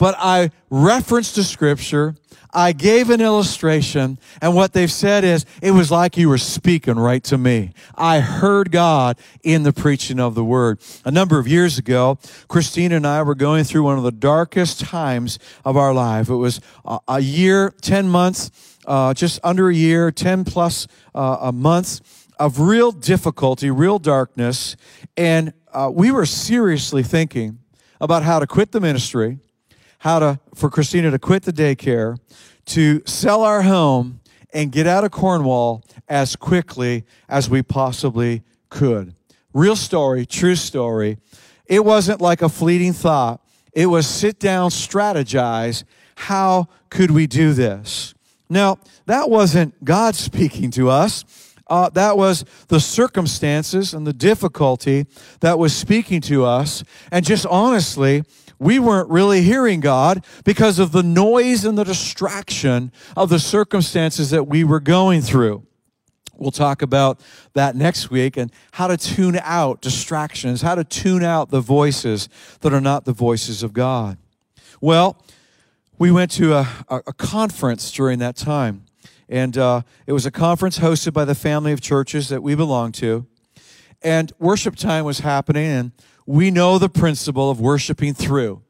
But 0.00 0.16
I 0.18 0.50
referenced 0.70 1.36
the 1.36 1.44
scripture 1.44 2.16
I 2.52 2.72
gave 2.72 3.10
an 3.10 3.20
illustration, 3.20 4.18
and 4.42 4.54
what 4.54 4.72
they've 4.72 4.90
said 4.90 5.24
is, 5.24 5.46
it 5.62 5.70
was 5.70 5.90
like 5.90 6.16
you 6.16 6.28
were 6.28 6.38
speaking 6.38 6.96
right 6.96 7.22
to 7.24 7.38
me. 7.38 7.72
I 7.94 8.20
heard 8.20 8.72
God 8.72 9.18
in 9.42 9.62
the 9.62 9.72
preaching 9.72 10.18
of 10.18 10.34
the 10.34 10.44
word. 10.44 10.80
A 11.04 11.10
number 11.10 11.38
of 11.38 11.46
years 11.46 11.78
ago, 11.78 12.18
Christina 12.48 12.96
and 12.96 13.06
I 13.06 13.22
were 13.22 13.34
going 13.34 13.64
through 13.64 13.84
one 13.84 13.98
of 13.98 14.04
the 14.04 14.10
darkest 14.10 14.80
times 14.80 15.38
of 15.64 15.76
our 15.76 15.94
life. 15.94 16.28
It 16.28 16.34
was 16.34 16.60
a 17.06 17.20
year, 17.20 17.72
10 17.82 18.08
months, 18.08 18.50
uh, 18.86 19.14
just 19.14 19.38
under 19.44 19.68
a 19.68 19.74
year, 19.74 20.10
10 20.10 20.44
plus 20.44 20.88
uh, 21.14 21.52
month 21.54 22.26
of 22.38 22.58
real 22.58 22.90
difficulty, 22.90 23.70
real 23.70 23.98
darkness. 23.98 24.76
And 25.16 25.52
uh, 25.72 25.90
we 25.92 26.10
were 26.10 26.26
seriously 26.26 27.04
thinking 27.04 27.60
about 28.00 28.24
how 28.24 28.40
to 28.40 28.46
quit 28.46 28.72
the 28.72 28.80
ministry 28.80 29.38
how 30.00 30.18
to 30.18 30.40
for 30.54 30.68
Christina 30.68 31.10
to 31.10 31.18
quit 31.18 31.44
the 31.44 31.52
daycare, 31.52 32.18
to 32.66 33.02
sell 33.06 33.42
our 33.42 33.62
home 33.62 34.20
and 34.52 34.72
get 34.72 34.86
out 34.86 35.04
of 35.04 35.10
Cornwall 35.10 35.84
as 36.08 36.36
quickly 36.36 37.04
as 37.28 37.48
we 37.48 37.62
possibly 37.62 38.42
could. 38.68 39.14
Real 39.52 39.76
story, 39.76 40.26
true 40.26 40.56
story. 40.56 41.18
It 41.66 41.84
wasn't 41.84 42.20
like 42.20 42.42
a 42.42 42.48
fleeting 42.48 42.92
thought. 42.92 43.44
It 43.72 43.86
was 43.86 44.06
sit 44.06 44.40
down, 44.40 44.70
strategize. 44.70 45.84
How 46.16 46.68
could 46.88 47.10
we 47.10 47.26
do 47.26 47.52
this? 47.52 48.14
Now, 48.48 48.78
that 49.06 49.30
wasn't 49.30 49.84
God 49.84 50.14
speaking 50.16 50.70
to 50.72 50.88
us. 50.88 51.24
Uh, 51.66 51.88
that 51.90 52.16
was 52.16 52.44
the 52.66 52.80
circumstances 52.80 53.94
and 53.94 54.04
the 54.04 54.12
difficulty 54.12 55.06
that 55.38 55.56
was 55.56 55.74
speaking 55.74 56.20
to 56.22 56.44
us. 56.44 56.82
And 57.12 57.24
just 57.24 57.46
honestly, 57.46 58.24
we 58.60 58.78
weren't 58.78 59.08
really 59.08 59.40
hearing 59.40 59.80
God 59.80 60.24
because 60.44 60.78
of 60.78 60.92
the 60.92 61.02
noise 61.02 61.64
and 61.64 61.76
the 61.76 61.84
distraction 61.84 62.92
of 63.16 63.30
the 63.30 63.38
circumstances 63.40 64.30
that 64.30 64.46
we 64.46 64.62
were 64.62 64.80
going 64.80 65.22
through. 65.22 65.66
We'll 66.36 66.50
talk 66.50 66.80
about 66.80 67.20
that 67.54 67.74
next 67.74 68.10
week 68.10 68.36
and 68.36 68.52
how 68.72 68.86
to 68.86 68.96
tune 68.96 69.40
out 69.42 69.80
distractions, 69.80 70.62
how 70.62 70.74
to 70.74 70.84
tune 70.84 71.24
out 71.24 71.50
the 71.50 71.60
voices 71.60 72.28
that 72.60 72.72
are 72.72 72.80
not 72.80 73.04
the 73.04 73.12
voices 73.12 73.62
of 73.62 73.72
God. 73.72 74.18
Well, 74.80 75.22
we 75.98 76.10
went 76.10 76.30
to 76.32 76.54
a, 76.54 76.66
a 76.88 77.12
conference 77.12 77.90
during 77.92 78.20
that 78.20 78.36
time, 78.36 78.84
and 79.28 79.56
uh, 79.58 79.82
it 80.06 80.12
was 80.12 80.24
a 80.24 80.30
conference 80.30 80.78
hosted 80.78 81.12
by 81.12 81.26
the 81.26 81.34
family 81.34 81.72
of 81.72 81.82
churches 81.82 82.28
that 82.28 82.42
we 82.42 82.54
belong 82.54 82.92
to. 82.92 83.26
And 84.02 84.32
worship 84.38 84.76
time 84.76 85.04
was 85.04 85.20
happening, 85.20 85.66
and 85.66 85.92
we 86.30 86.52
know 86.52 86.78
the 86.78 86.88
principle 86.88 87.50
of 87.50 87.60
worshiping 87.60 88.14
through. 88.14 88.62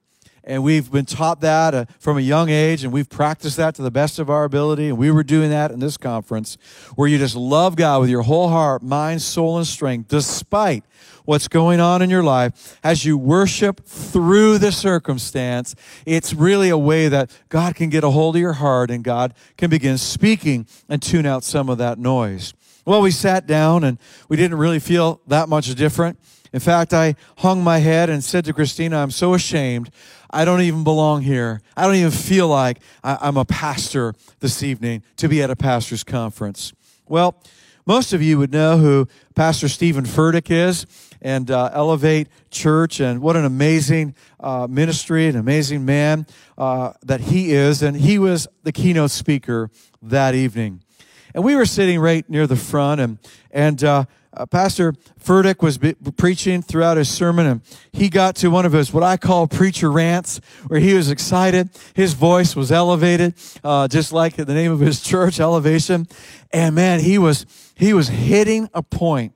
And 0.44 0.64
we've 0.64 0.90
been 0.90 1.04
taught 1.04 1.42
that 1.42 1.74
uh, 1.74 1.84
from 1.98 2.16
a 2.16 2.22
young 2.22 2.48
age, 2.48 2.82
and 2.82 2.90
we've 2.90 3.08
practiced 3.10 3.58
that 3.58 3.74
to 3.74 3.82
the 3.82 3.90
best 3.90 4.18
of 4.18 4.30
our 4.30 4.44
ability. 4.44 4.88
And 4.88 4.96
we 4.96 5.10
were 5.10 5.22
doing 5.22 5.50
that 5.50 5.70
in 5.70 5.78
this 5.78 5.98
conference, 5.98 6.56
where 6.94 7.06
you 7.06 7.18
just 7.18 7.36
love 7.36 7.76
God 7.76 8.00
with 8.00 8.08
your 8.08 8.22
whole 8.22 8.48
heart, 8.48 8.82
mind, 8.82 9.20
soul, 9.20 9.58
and 9.58 9.66
strength, 9.66 10.08
despite 10.08 10.84
what's 11.26 11.48
going 11.48 11.80
on 11.80 12.00
in 12.00 12.08
your 12.08 12.22
life. 12.22 12.78
As 12.82 13.04
you 13.04 13.18
worship 13.18 13.84
through 13.84 14.56
the 14.56 14.72
circumstance, 14.72 15.74
it's 16.06 16.32
really 16.32 16.70
a 16.70 16.78
way 16.78 17.08
that 17.08 17.30
God 17.50 17.74
can 17.74 17.90
get 17.90 18.04
a 18.04 18.10
hold 18.10 18.36
of 18.36 18.40
your 18.40 18.54
heart 18.54 18.90
and 18.90 19.04
God 19.04 19.34
can 19.58 19.68
begin 19.68 19.98
speaking 19.98 20.66
and 20.88 21.02
tune 21.02 21.26
out 21.26 21.44
some 21.44 21.68
of 21.68 21.76
that 21.76 21.98
noise. 21.98 22.54
Well, 22.86 23.02
we 23.02 23.10
sat 23.10 23.46
down 23.46 23.84
and 23.84 23.98
we 24.30 24.38
didn't 24.38 24.56
really 24.56 24.78
feel 24.78 25.20
that 25.26 25.50
much 25.50 25.74
different. 25.74 26.18
In 26.52 26.60
fact, 26.60 26.92
I 26.92 27.14
hung 27.38 27.62
my 27.62 27.78
head 27.78 28.10
and 28.10 28.24
said 28.24 28.44
to 28.46 28.52
Christina, 28.52 28.98
I'm 28.98 29.10
so 29.10 29.34
ashamed. 29.34 29.90
I 30.30 30.44
don't 30.44 30.62
even 30.62 30.84
belong 30.84 31.22
here. 31.22 31.60
I 31.76 31.86
don't 31.86 31.96
even 31.96 32.10
feel 32.10 32.48
like 32.48 32.78
I'm 33.04 33.36
a 33.36 33.44
pastor 33.44 34.14
this 34.40 34.62
evening 34.62 35.02
to 35.16 35.28
be 35.28 35.42
at 35.42 35.50
a 35.50 35.56
pastor's 35.56 36.04
conference. 36.04 36.72
Well, 37.08 37.40
most 37.86 38.12
of 38.12 38.22
you 38.22 38.38
would 38.38 38.52
know 38.52 38.78
who 38.78 39.08
Pastor 39.34 39.68
Steven 39.68 40.04
Furtick 40.04 40.50
is 40.50 40.86
and 41.22 41.50
uh, 41.50 41.70
Elevate 41.72 42.28
Church, 42.50 43.00
and 43.00 43.20
what 43.20 43.36
an 43.36 43.44
amazing 43.44 44.14
uh, 44.38 44.66
ministry, 44.70 45.26
an 45.26 45.36
amazing 45.36 45.84
man 45.84 46.26
uh, 46.56 46.92
that 47.02 47.20
he 47.20 47.52
is. 47.52 47.82
And 47.82 47.96
he 47.96 48.18
was 48.18 48.48
the 48.62 48.72
keynote 48.72 49.10
speaker 49.10 49.70
that 50.02 50.34
evening. 50.34 50.82
And 51.34 51.44
we 51.44 51.56
were 51.56 51.66
sitting 51.66 52.00
right 52.00 52.28
near 52.28 52.46
the 52.46 52.56
front, 52.56 53.00
and, 53.00 53.18
and 53.50 53.82
uh, 54.32 54.46
Pastor 54.46 54.92
Furtick 55.22 55.60
was 55.60 55.78
preaching 56.16 56.62
throughout 56.62 56.96
his 56.96 57.08
sermon, 57.08 57.46
and 57.46 57.60
he 57.92 58.08
got 58.08 58.36
to 58.36 58.48
one 58.48 58.64
of 58.64 58.72
his 58.72 58.92
what 58.92 59.02
I 59.02 59.16
call 59.16 59.48
preacher 59.48 59.90
rants, 59.90 60.40
where 60.68 60.78
he 60.78 60.94
was 60.94 61.10
excited. 61.10 61.70
His 61.94 62.14
voice 62.14 62.54
was 62.54 62.70
elevated, 62.70 63.34
uh, 63.64 63.88
just 63.88 64.12
like 64.12 64.36
the 64.36 64.54
name 64.54 64.70
of 64.70 64.80
his 64.80 65.00
church, 65.02 65.40
Elevation. 65.40 66.06
And 66.52 66.74
man, 66.74 67.00
he 67.00 67.18
was 67.18 67.44
he 67.74 67.92
was 67.92 68.08
hitting 68.08 68.68
a 68.72 68.82
point. 68.82 69.34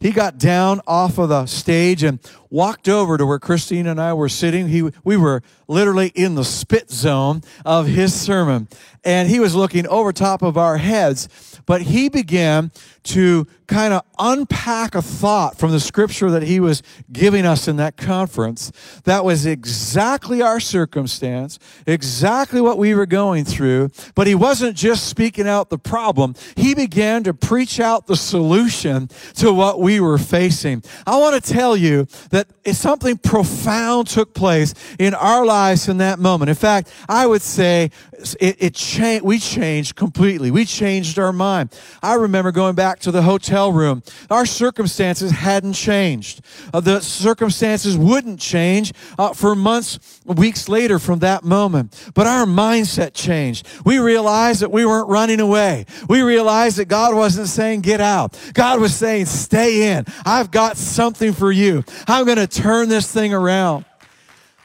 He 0.00 0.12
got 0.12 0.38
down 0.38 0.80
off 0.86 1.18
of 1.18 1.28
the 1.28 1.44
stage 1.44 2.02
and 2.02 2.20
walked 2.50 2.88
over 2.88 3.16
to 3.16 3.24
where 3.24 3.38
Christine 3.38 3.86
and 3.86 4.00
I 4.00 4.12
were 4.12 4.28
sitting. 4.28 4.68
He, 4.68 4.90
we 5.04 5.16
were 5.16 5.42
literally 5.68 6.08
in 6.14 6.34
the 6.34 6.44
spit 6.44 6.90
zone 6.90 7.42
of 7.64 7.86
his 7.86 8.18
sermon. 8.18 8.68
And 9.04 9.28
he 9.30 9.40
was 9.40 9.54
looking 9.54 9.86
over 9.86 10.12
top 10.12 10.42
of 10.42 10.58
our 10.58 10.76
heads. 10.76 11.60
But 11.64 11.82
he 11.82 12.08
began 12.08 12.72
to 13.02 13.46
kind 13.66 13.94
of 13.94 14.02
unpack 14.18 14.94
a 14.94 15.00
thought 15.00 15.56
from 15.56 15.70
the 15.70 15.80
scripture 15.80 16.30
that 16.30 16.42
he 16.42 16.58
was 16.58 16.82
giving 17.12 17.46
us 17.46 17.68
in 17.68 17.76
that 17.76 17.96
conference 17.96 18.72
that 19.04 19.24
was 19.24 19.46
exactly 19.46 20.42
our 20.42 20.58
circumstance, 20.58 21.58
exactly 21.86 22.60
what 22.60 22.76
we 22.76 22.94
were 22.94 23.06
going 23.06 23.44
through. 23.44 23.88
But 24.14 24.26
he 24.26 24.34
wasn't 24.34 24.76
just 24.76 25.06
speaking 25.06 25.46
out 25.46 25.70
the 25.70 25.78
problem, 25.78 26.34
he 26.56 26.74
began 26.74 27.22
to 27.24 27.32
preach 27.32 27.78
out 27.78 28.06
the 28.06 28.16
solution 28.16 29.08
to 29.36 29.52
what 29.52 29.80
we 29.80 30.00
were 30.00 30.18
facing. 30.18 30.82
I 31.06 31.16
want 31.18 31.42
to 31.42 31.52
tell 31.52 31.76
you 31.76 32.06
that 32.30 32.39
something 32.72 33.16
profound 33.18 34.08
took 34.08 34.34
place 34.34 34.74
in 34.98 35.14
our 35.14 35.44
lives 35.44 35.88
in 35.88 35.98
that 35.98 36.18
moment. 36.18 36.48
In 36.48 36.54
fact, 36.54 36.92
I 37.08 37.26
would 37.26 37.42
say 37.42 37.90
it, 38.40 38.56
it 38.58 38.74
changed, 38.74 39.24
we 39.24 39.38
changed 39.38 39.96
completely. 39.96 40.50
We 40.50 40.64
changed 40.64 41.18
our 41.18 41.32
mind. 41.32 41.76
I 42.02 42.14
remember 42.14 42.52
going 42.52 42.74
back 42.74 43.00
to 43.00 43.10
the 43.10 43.22
hotel 43.22 43.72
room. 43.72 44.02
Our 44.30 44.46
circumstances 44.46 45.30
hadn't 45.30 45.74
changed. 45.74 46.42
Uh, 46.72 46.80
the 46.80 47.00
circumstances 47.00 47.96
wouldn't 47.96 48.40
change 48.40 48.92
uh, 49.18 49.32
for 49.32 49.54
months, 49.54 50.20
weeks 50.26 50.68
later 50.68 50.98
from 50.98 51.20
that 51.20 51.44
moment. 51.44 52.10
But 52.14 52.26
our 52.26 52.46
mindset 52.46 53.14
changed. 53.14 53.66
We 53.84 53.98
realized 53.98 54.60
that 54.60 54.70
we 54.70 54.84
weren't 54.86 55.08
running 55.08 55.40
away. 55.40 55.86
We 56.08 56.22
realized 56.22 56.78
that 56.78 56.86
God 56.86 57.14
wasn't 57.14 57.48
saying, 57.48 57.80
get 57.82 58.00
out. 58.00 58.38
God 58.54 58.80
was 58.80 58.94
saying, 58.94 59.26
stay 59.26 59.92
in. 59.92 60.04
I've 60.24 60.50
got 60.50 60.76
something 60.76 61.32
for 61.32 61.50
you. 61.50 61.84
I'm 62.06 62.24
going 62.24 62.38
to 62.38 62.46
turn 62.46 62.88
this 62.88 63.10
thing 63.10 63.32
around. 63.34 63.84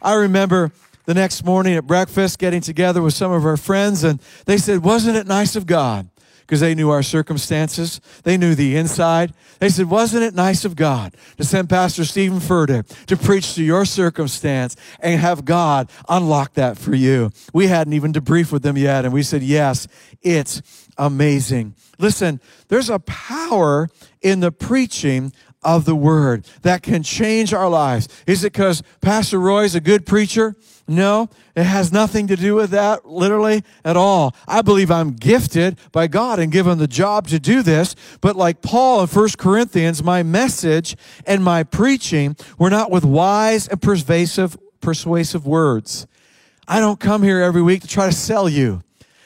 I 0.01 0.13
remember 0.13 0.71
the 1.05 1.13
next 1.13 1.43
morning 1.43 1.75
at 1.75 1.85
breakfast 1.87 2.39
getting 2.39 2.61
together 2.61 3.01
with 3.01 3.13
some 3.13 3.31
of 3.31 3.45
our 3.45 3.57
friends, 3.57 4.03
and 4.03 4.21
they 4.45 4.57
said, 4.57 4.83
Wasn't 4.83 5.15
it 5.15 5.27
nice 5.27 5.55
of 5.55 5.65
God? 5.65 6.09
Because 6.41 6.59
they 6.59 6.75
knew 6.75 6.91
our 6.91 7.01
circumstances, 7.01 7.99
they 8.23 8.37
knew 8.37 8.53
the 8.53 8.75
inside. 8.75 9.33
They 9.59 9.69
said, 9.69 9.89
Wasn't 9.89 10.23
it 10.23 10.35
nice 10.35 10.63
of 10.63 10.75
God 10.75 11.15
to 11.37 11.43
send 11.43 11.69
Pastor 11.69 12.05
Steven 12.05 12.39
Furtick 12.39 13.05
to 13.07 13.17
preach 13.17 13.55
to 13.55 13.63
your 13.63 13.85
circumstance 13.85 14.75
and 14.99 15.19
have 15.19 15.45
God 15.45 15.89
unlock 16.07 16.53
that 16.53 16.77
for 16.77 16.93
you? 16.93 17.31
We 17.53 17.67
hadn't 17.67 17.93
even 17.93 18.13
debriefed 18.13 18.51
with 18.51 18.63
them 18.63 18.77
yet, 18.77 19.05
and 19.05 19.13
we 19.13 19.23
said, 19.23 19.41
Yes, 19.41 19.87
it's 20.21 20.61
amazing. 20.97 21.75
Listen, 21.97 22.41
there's 22.67 22.89
a 22.89 22.99
power 22.99 23.87
in 24.21 24.39
the 24.39 24.51
preaching 24.51 25.31
of 25.65 25.84
the 25.84 25.95
word 25.95 26.45
that 26.62 26.84
can 26.84 27.04
change 27.04 27.54
our 27.54 27.67
lives. 27.67 28.08
Is 28.25 28.43
it 28.43 28.54
because 28.54 28.84
Pastor 29.01 29.39
Roy's 29.39 29.75
a 29.75 29.82
good 29.82 30.06
preacher? 30.06 30.56
No, 30.88 31.30
it 31.56 31.63
has 31.63 31.91
nothing 31.91 32.28
to 32.28 32.36
do 32.36 32.54
with 32.54 32.69
that, 32.69 33.08
literally 33.08 33.63
at 33.84 33.97
all. 33.97 34.36
I 34.47 34.62
believe 34.62 34.91
I'm 34.91 35.13
gifted 35.13 35.80
by 35.91 36.06
God 36.06 36.38
and 36.38 36.51
given 36.51 36.78
the 36.78 36.88
job 36.88 37.28
to 37.30 37.39
do 37.39 37.63
this. 37.63 37.95
But 38.21 38.36
like 38.36 38.62
Paul 38.62 39.01
in 39.01 39.08
1 39.08 39.30
Corinthians, 39.38 40.04
my 40.04 40.21
message 40.21 40.95
and 41.25 41.43
my 41.43 41.63
preaching 41.63 42.36
were 42.60 42.69
not 42.69 42.91
with 42.91 43.04
wise 43.04 43.67
and 43.67 43.82
persuasive, 43.82 44.58
persuasive 44.80 45.47
words. 45.47 46.06
I 46.67 46.80
don't 46.80 46.99
come 46.99 47.23
here 47.23 47.41
every 47.41 47.63
week 47.63 47.82
to 47.82 47.88
try 47.88 48.06
to 48.06 48.13
sell 48.13 48.47
you. 48.47 48.84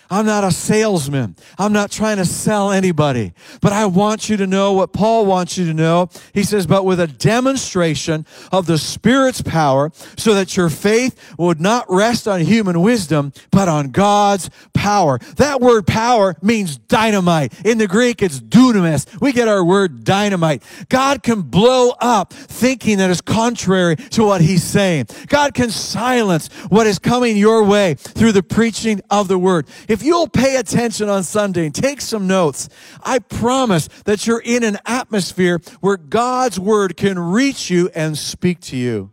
I'm 0.09 0.25
not 0.25 0.43
a 0.43 0.51
salesman. 0.51 1.35
I'm 1.57 1.73
not 1.73 1.91
trying 1.91 2.17
to 2.17 2.25
sell 2.25 2.71
anybody. 2.71 3.33
But 3.61 3.73
I 3.73 3.85
want 3.85 4.29
you 4.29 4.37
to 4.37 4.47
know 4.47 4.73
what 4.73 4.93
Paul 4.93 5.25
wants 5.25 5.57
you 5.57 5.65
to 5.65 5.73
know. 5.73 6.09
He 6.33 6.43
says, 6.43 6.65
but 6.65 6.85
with 6.85 6.99
a 6.99 7.07
demonstration 7.07 8.25
of 8.51 8.65
the 8.65 8.77
Spirit's 8.77 9.41
power, 9.41 9.91
so 10.17 10.33
that 10.33 10.57
your 10.57 10.69
faith 10.69 11.35
would 11.37 11.61
not 11.61 11.85
rest 11.89 12.27
on 12.27 12.41
human 12.41 12.81
wisdom, 12.81 13.33
but 13.51 13.67
on 13.67 13.89
God's 13.89 14.49
power. 14.73 15.19
That 15.37 15.61
word 15.61 15.85
power 15.85 16.35
means 16.41 16.77
dynamite. 16.77 17.53
In 17.65 17.77
the 17.77 17.87
Greek, 17.87 18.21
it's 18.21 18.39
dunamis. 18.39 19.19
We 19.21 19.31
get 19.31 19.47
our 19.47 19.63
word 19.63 20.03
dynamite. 20.03 20.63
God 20.89 21.23
can 21.23 21.41
blow 21.41 21.91
up 22.01 22.33
thinking 22.33 22.97
that 22.97 23.09
is 23.09 23.21
contrary 23.21 23.95
to 23.95 24.23
what 24.23 24.41
he's 24.41 24.63
saying. 24.63 25.07
God 25.27 25.53
can 25.53 25.69
silence 25.69 26.47
what 26.69 26.87
is 26.87 26.99
coming 26.99 27.37
your 27.37 27.63
way 27.63 27.93
through 27.93 28.31
the 28.31 28.43
preaching 28.43 29.01
of 29.09 29.27
the 29.27 29.37
word. 29.37 29.67
If 29.87 29.98
if 29.99 30.05
you'll 30.05 30.29
pay 30.29 30.55
attention 30.55 31.09
on 31.09 31.23
Sunday 31.23 31.65
and 31.65 31.75
take 31.75 31.99
some 31.99 32.25
notes, 32.25 32.69
I 33.03 33.19
promise 33.19 33.89
that 34.05 34.25
you're 34.25 34.39
in 34.39 34.63
an 34.63 34.77
atmosphere 34.85 35.59
where 35.81 35.97
God's 35.97 36.57
word 36.57 36.95
can 36.95 37.19
reach 37.19 37.69
you 37.69 37.89
and 37.93 38.17
speak 38.17 38.61
to 38.61 38.77
you. 38.77 39.11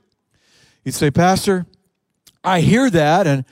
You'd 0.84 0.94
say, 0.94 1.10
Pastor, 1.10 1.66
I 2.44 2.60
hear 2.60 2.88
that, 2.88 3.26
and 3.26 3.44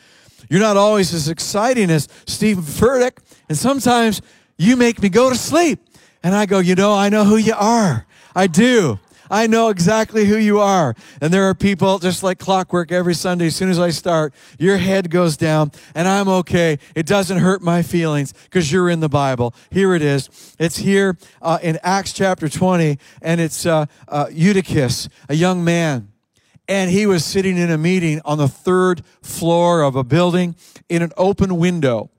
you're 0.48 0.60
not 0.60 0.76
always 0.76 1.12
as 1.12 1.28
exciting 1.28 1.90
as 1.90 2.06
Steven 2.24 2.62
Furtick, 2.62 3.18
and 3.48 3.58
sometimes 3.58 4.22
you 4.56 4.76
make 4.76 5.02
me 5.02 5.08
go 5.08 5.28
to 5.28 5.34
sleep. 5.34 5.80
And 6.22 6.36
I 6.36 6.46
go, 6.46 6.60
you 6.60 6.76
know, 6.76 6.94
I 6.94 7.08
know 7.08 7.24
who 7.24 7.36
you 7.36 7.54
are. 7.54 8.06
I 8.36 8.46
do. 8.46 9.00
I 9.30 9.46
know 9.46 9.68
exactly 9.68 10.26
who 10.26 10.36
you 10.36 10.60
are. 10.60 10.94
And 11.20 11.32
there 11.32 11.44
are 11.44 11.54
people 11.54 11.98
just 11.98 12.22
like 12.22 12.38
clockwork 12.38 12.92
every 12.92 13.14
Sunday. 13.14 13.46
As 13.46 13.56
soon 13.56 13.70
as 13.70 13.78
I 13.78 13.90
start, 13.90 14.34
your 14.58 14.76
head 14.76 15.10
goes 15.10 15.36
down 15.36 15.72
and 15.94 16.06
I'm 16.06 16.28
okay. 16.28 16.78
It 16.94 17.06
doesn't 17.06 17.38
hurt 17.38 17.62
my 17.62 17.82
feelings 17.82 18.32
because 18.32 18.70
you're 18.70 18.90
in 18.90 19.00
the 19.00 19.08
Bible. 19.08 19.54
Here 19.70 19.94
it 19.94 20.02
is. 20.02 20.54
It's 20.58 20.76
here 20.76 21.16
uh, 21.42 21.58
in 21.62 21.78
Acts 21.82 22.12
chapter 22.12 22.48
20 22.48 22.98
and 23.22 23.40
it's 23.40 23.66
uh, 23.66 23.86
uh, 24.08 24.26
Eutychus, 24.30 25.08
a 25.28 25.34
young 25.34 25.64
man. 25.64 26.08
And 26.66 26.90
he 26.90 27.06
was 27.06 27.24
sitting 27.24 27.58
in 27.58 27.70
a 27.70 27.76
meeting 27.76 28.20
on 28.24 28.38
the 28.38 28.48
third 28.48 29.04
floor 29.20 29.82
of 29.82 29.96
a 29.96 30.04
building 30.04 30.56
in 30.88 31.02
an 31.02 31.12
open 31.16 31.58
window. 31.58 32.10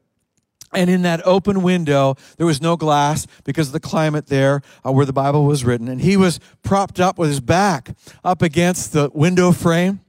And 0.76 0.90
in 0.90 1.04
that 1.04 1.26
open 1.26 1.64
window, 1.64 2.16
there 2.38 2.46
was 2.46 2.62
no 2.62 2.76
glass 2.76 3.26
because 3.44 3.68
of 3.68 3.74
the 3.74 3.80
climate 3.80 4.28
there 4.28 4.62
uh, 4.86 4.92
where 4.92 5.06
the 5.06 5.14
Bible 5.14 5.46
was 5.46 5.64
written. 5.64 5.88
And 5.88 6.02
he 6.02 6.18
was 6.18 6.40
propped 6.64 7.00
up 7.00 7.18
with 7.18 7.30
his 7.30 7.40
back 7.40 7.96
up 8.24 8.42
against 8.42 8.94
the 8.94 9.10
window 9.14 9.52
frame. 9.52 10.02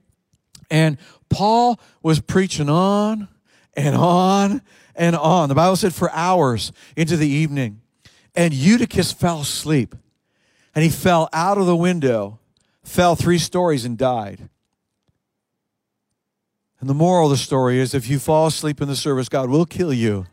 And 0.70 0.98
Paul 1.28 1.80
was 2.02 2.20
preaching 2.20 2.68
on 2.68 3.28
and 3.74 3.94
on 3.94 4.62
and 4.94 5.14
on. 5.14 5.48
The 5.48 5.54
Bible 5.54 5.76
said 5.76 5.94
for 5.94 6.10
hours 6.10 6.72
into 6.96 7.16
the 7.16 7.28
evening. 7.28 7.80
And 8.34 8.52
Eutychus 8.52 9.12
fell 9.12 9.40
asleep. 9.40 9.94
And 10.74 10.82
he 10.82 10.90
fell 10.90 11.28
out 11.32 11.56
of 11.56 11.66
the 11.66 11.76
window, 11.76 12.38
fell 12.84 13.16
three 13.16 13.38
stories, 13.38 13.86
and 13.86 13.96
died. 13.96 14.50
And 16.80 16.90
the 16.90 16.94
moral 16.94 17.26
of 17.26 17.30
the 17.30 17.38
story 17.38 17.78
is 17.78 17.94
if 17.94 18.08
you 18.08 18.18
fall 18.18 18.46
asleep 18.46 18.82
in 18.82 18.88
the 18.88 18.96
service, 18.96 19.28
God 19.30 19.48
will 19.48 19.64
kill 19.64 19.92
you. 19.92 20.26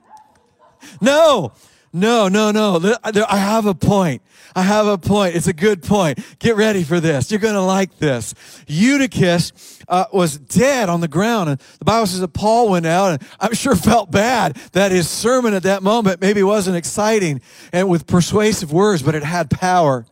No, 1.01 1.53
no, 1.91 2.27
no, 2.27 2.51
no. 2.51 2.79
I 3.03 3.37
have 3.37 3.65
a 3.65 3.75
point. 3.75 4.21
I 4.55 4.61
have 4.61 4.87
a 4.87 4.97
point. 4.97 5.35
It's 5.35 5.47
a 5.47 5.53
good 5.53 5.83
point. 5.83 6.19
Get 6.39 6.55
ready 6.55 6.83
for 6.83 6.99
this. 6.99 7.31
You're 7.31 7.39
going 7.39 7.55
to 7.55 7.61
like 7.61 7.97
this. 7.97 8.33
Eutychus 8.67 9.79
uh, 9.87 10.05
was 10.11 10.37
dead 10.37 10.89
on 10.89 11.01
the 11.01 11.07
ground. 11.07 11.49
And 11.49 11.59
the 11.79 11.85
Bible 11.85 12.07
says 12.07 12.19
that 12.19 12.29
Paul 12.29 12.69
went 12.69 12.85
out 12.85 13.11
and 13.13 13.29
I'm 13.39 13.53
sure 13.53 13.75
felt 13.75 14.11
bad 14.11 14.55
that 14.73 14.91
his 14.91 15.09
sermon 15.09 15.53
at 15.53 15.63
that 15.63 15.81
moment 15.81 16.21
maybe 16.21 16.43
wasn't 16.43 16.77
exciting 16.77 17.41
and 17.71 17.89
with 17.89 18.05
persuasive 18.05 18.71
words, 18.71 19.01
but 19.01 19.15
it 19.15 19.23
had 19.23 19.49
power. 19.49 20.05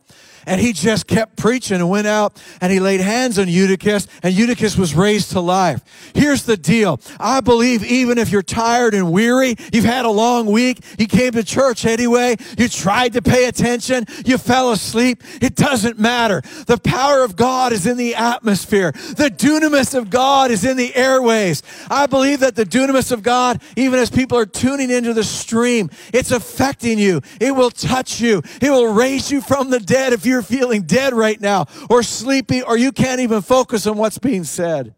And 0.46 0.60
he 0.60 0.72
just 0.72 1.06
kept 1.06 1.36
preaching 1.36 1.76
and 1.76 1.88
went 1.88 2.06
out 2.06 2.42
and 2.60 2.72
he 2.72 2.80
laid 2.80 3.00
hands 3.00 3.38
on 3.38 3.48
Eutychus 3.48 4.06
and 4.22 4.34
Eutychus 4.34 4.76
was 4.76 4.94
raised 4.94 5.32
to 5.32 5.40
life. 5.40 5.82
Here's 6.14 6.44
the 6.44 6.56
deal. 6.56 7.00
I 7.18 7.40
believe 7.40 7.84
even 7.84 8.18
if 8.18 8.30
you're 8.30 8.42
tired 8.42 8.94
and 8.94 9.12
weary, 9.12 9.56
you've 9.72 9.84
had 9.84 10.04
a 10.04 10.10
long 10.10 10.46
week, 10.46 10.84
you 10.98 11.06
came 11.06 11.32
to 11.32 11.44
church 11.44 11.84
anyway, 11.84 12.36
you 12.58 12.68
tried 12.68 13.12
to 13.14 13.22
pay 13.22 13.46
attention, 13.46 14.06
you 14.24 14.38
fell 14.38 14.72
asleep, 14.72 15.22
it 15.40 15.54
doesn't 15.54 15.98
matter. 15.98 16.42
The 16.66 16.78
power 16.78 17.22
of 17.22 17.36
God 17.36 17.72
is 17.72 17.86
in 17.86 17.96
the 17.96 18.14
atmosphere. 18.14 18.92
The 18.92 19.30
dunamis 19.30 19.96
of 19.96 20.10
God 20.10 20.50
is 20.50 20.64
in 20.64 20.76
the 20.76 20.94
airways. 20.94 21.62
I 21.90 22.06
believe 22.06 22.40
that 22.40 22.56
the 22.56 22.64
dunamis 22.64 23.12
of 23.12 23.22
God, 23.22 23.62
even 23.76 23.98
as 23.98 24.10
people 24.10 24.38
are 24.38 24.46
tuning 24.46 24.90
into 24.90 25.14
the 25.14 25.24
stream, 25.24 25.90
it's 26.12 26.30
affecting 26.30 26.98
you. 26.98 27.20
It 27.40 27.52
will 27.52 27.70
touch 27.70 28.20
you. 28.20 28.42
It 28.60 28.70
will 28.70 28.92
raise 28.92 29.30
you 29.30 29.40
from 29.40 29.70
the 29.70 29.80
dead 29.80 30.12
if 30.12 30.26
you 30.26 30.31
you're 30.32 30.42
feeling 30.42 30.82
dead 30.82 31.12
right 31.14 31.40
now 31.40 31.66
or 31.88 32.02
sleepy 32.02 32.62
or 32.62 32.76
you 32.76 32.90
can't 32.90 33.20
even 33.20 33.42
focus 33.42 33.86
on 33.86 33.96
what's 33.96 34.18
being 34.18 34.44
said. 34.44 34.94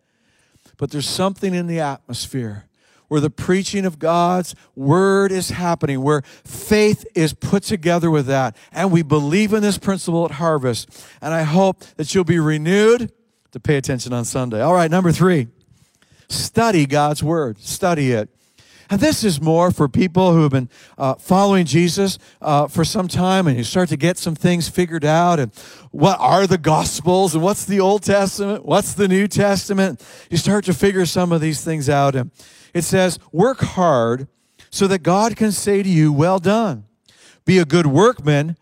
But 0.77 0.91
there's 0.91 1.09
something 1.09 1.55
in 1.55 1.67
the 1.67 1.81
atmosphere 1.81 2.69
where 3.09 3.21
the 3.21 3.31
preaching 3.31 3.85
of 3.85 3.99
God's 3.99 4.55
word 4.75 5.31
is 5.31 5.51
happening, 5.51 6.03
where 6.03 6.23
faith 6.45 7.07
is 7.15 7.33
put 7.33 7.63
together 7.63 8.11
with 8.11 8.27
that. 8.27 8.57
And 8.73 8.91
we 8.91 9.03
believe 9.03 9.53
in 9.53 9.63
this 9.63 9.79
principle 9.79 10.25
at 10.25 10.33
Harvest. 10.33 11.07
And 11.21 11.35
I 11.35 11.43
hope 11.43 11.81
that 11.97 12.15
you'll 12.15 12.25
be 12.25 12.39
renewed 12.39 13.13
to 13.53 13.61
pay 13.61 13.77
attention 13.77 14.13
on 14.13 14.25
Sunday. 14.25 14.61
All 14.61 14.75
right, 14.75 14.91
number 14.91 15.13
three, 15.13 15.49
study 16.29 16.87
God's 16.87 17.23
word, 17.23 17.59
study 17.61 18.11
it. 18.13 18.34
And 18.91 19.01
this 19.01 19.25
is 19.25 19.41
more 19.41 19.71
for 19.71 19.89
people 19.89 20.33
who 20.33 20.43
have 20.43 20.53
been 20.53 20.69
uh, 20.99 21.15
following 21.15 21.65
Jesus 21.65 22.19
uh, 22.41 22.67
for 22.69 22.85
some 22.85 23.09
time 23.09 23.47
and 23.47 23.57
you 23.57 23.65
start 23.65 23.89
to 23.89 23.97
get 23.97 24.19
some 24.19 24.35
things 24.35 24.69
figured 24.69 25.05
out. 25.05 25.41
And 25.41 25.53
what 25.91 26.19
are 26.21 26.47
the 26.47 26.59
Gospels 26.59 27.35
and 27.35 27.43
what's 27.43 27.65
the 27.65 27.81
Old 27.81 28.03
Testament? 28.03 28.65
What's 28.65 28.95
the 28.95 29.09
New 29.09 29.27
Testament? 29.29 30.05
You 30.31 30.37
start 30.37 30.65
to 30.67 30.75
figure 30.75 31.07
some 31.07 31.33
of 31.33 31.41
these 31.41 31.65
things 31.65 31.89
out. 31.89 32.15
And 32.15 32.31
it 32.75 32.83
says, 32.83 33.19
work 33.33 33.61
hard 33.61 34.29
so 34.71 34.87
that 34.89 35.03
God 35.03 35.37
can 35.37 35.53
say 35.53 35.83
to 35.83 35.89
you, 35.89 36.13
well 36.13 36.39
done. 36.39 36.85
Be 37.45 37.59
a 37.59 37.65
good 37.65 37.87
workman 37.87 38.57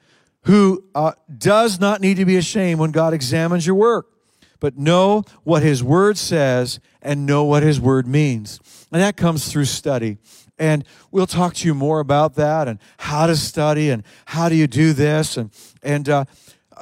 who 0.45 0.85
uh, 0.95 1.13
does 1.39 1.81
not 1.81 2.01
need 2.01 2.17
to 2.17 2.25
be 2.25 2.37
ashamed 2.37 2.81
when 2.81 2.91
God 2.91 3.15
examines 3.15 3.67
your 3.67 3.77
work, 3.77 4.09
but 4.61 4.77
know 4.77 5.25
what 5.45 5.63
his 5.63 5.83
word 5.83 6.19
says 6.19 6.81
and 7.01 7.27
know 7.27 7.45
what 7.45 7.63
his 7.63 7.81
word 7.81 8.07
means. 8.07 8.61
And 8.93 9.01
that 9.01 9.17
comes 9.17 9.51
through 9.51 9.65
study. 9.65 10.19
And 10.59 10.85
we'll 11.11 11.27
talk 11.27 11.55
to 11.55 11.67
you 11.67 11.75
more 11.75 12.01
about 12.01 12.35
that 12.35 12.69
and 12.69 12.79
how 12.99 13.27
to 13.27 13.35
study 13.35 13.91
and 13.91 14.05
how 14.27 14.49
do 14.49 14.55
you 14.55 14.67
do 14.67 14.93
this. 14.93 15.37
And, 15.37 15.51
and 15.83 16.09
uh, 16.09 16.25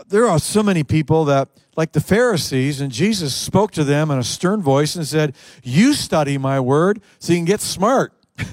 there 0.08 0.26
are 0.26 0.38
so 0.38 0.62
many 0.62 0.82
people 0.82 1.24
that, 1.26 1.48
like 1.76 1.92
the 1.92 2.00
Pharisees, 2.00 2.80
and 2.80 2.90
Jesus 2.90 3.34
spoke 3.34 3.70
to 3.72 3.84
them 3.84 4.10
in 4.10 4.18
a 4.18 4.24
stern 4.24 4.60
voice 4.60 4.96
and 4.96 5.06
said, 5.06 5.36
You 5.62 5.94
study 5.94 6.36
my 6.36 6.60
word 6.60 7.00
so 7.20 7.32
you 7.32 7.38
can 7.38 7.46
get 7.46 7.60
smart. 7.60 8.12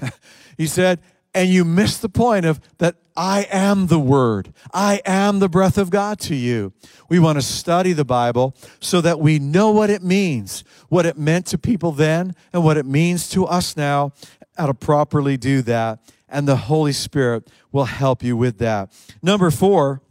he 0.58 0.68
said, 0.68 1.00
and 1.38 1.50
you 1.50 1.64
miss 1.64 2.00
the 2.00 2.10
point 2.10 2.46
of 2.46 2.60
that 2.80 2.96
I 3.18 3.48
am 3.52 3.88
the 3.88 4.00
Word. 4.00 4.54
I 4.72 5.02
am 5.04 5.40
the 5.40 5.50
breath 5.50 5.80
of 5.80 5.90
God 5.90 6.20
to 6.22 6.36
you. 6.36 6.72
We 7.10 7.18
want 7.18 7.40
to 7.40 7.42
study 7.42 7.92
the 7.92 8.06
Bible 8.06 8.56
so 8.80 9.02
that 9.02 9.20
we 9.20 9.40
know 9.40 9.72
what 9.72 9.90
it 9.90 10.04
means, 10.04 10.64
what 10.88 11.08
it 11.08 11.18
meant 11.18 11.48
to 11.48 11.58
people 11.58 11.92
then, 11.92 12.36
and 12.54 12.64
what 12.64 12.78
it 12.78 12.86
means 12.86 13.28
to 13.32 13.48
us 13.48 13.76
now, 13.76 14.14
how 14.56 14.68
to 14.68 14.74
properly 14.76 15.36
do 15.36 15.64
that. 15.64 16.00
And 16.30 16.48
the 16.48 16.58
Holy 16.58 16.92
Spirit 16.92 17.50
will 17.72 17.86
help 17.86 18.22
you 18.22 18.38
with 18.38 18.60
that. 18.60 18.94
Number 19.24 19.50
four, 19.50 20.02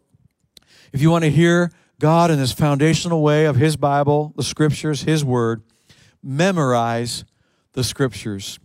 if 0.93 1.01
you 1.01 1.11
want 1.11 1.23
to 1.25 1.31
hear 1.31 1.71
God 2.01 2.33
in 2.33 2.39
this 2.39 2.53
foundational 2.53 3.23
way 3.23 3.45
of 3.45 3.55
His 3.55 3.77
Bible, 3.77 4.33
the 4.37 4.43
Scriptures, 4.43 5.03
His 5.03 5.25
Word, 5.25 5.63
memorize 6.23 7.25
the 7.73 7.85
Scriptures. 7.85 8.59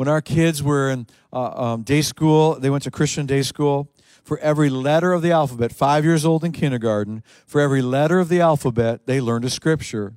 When 0.00 0.08
our 0.08 0.22
kids 0.22 0.62
were 0.62 0.88
in 0.88 1.06
uh, 1.30 1.72
um, 1.74 1.82
day 1.82 2.00
school, 2.00 2.58
they 2.58 2.70
went 2.70 2.84
to 2.84 2.90
Christian 2.90 3.26
day 3.26 3.42
school. 3.42 3.92
For 4.24 4.38
every 4.38 4.70
letter 4.70 5.12
of 5.12 5.20
the 5.20 5.30
alphabet, 5.30 5.74
five 5.74 6.06
years 6.06 6.24
old 6.24 6.42
in 6.42 6.52
kindergarten, 6.52 7.22
for 7.46 7.60
every 7.60 7.82
letter 7.82 8.18
of 8.18 8.30
the 8.30 8.40
alphabet, 8.40 9.04
they 9.04 9.20
learned 9.20 9.44
a 9.44 9.50
scripture. 9.50 10.14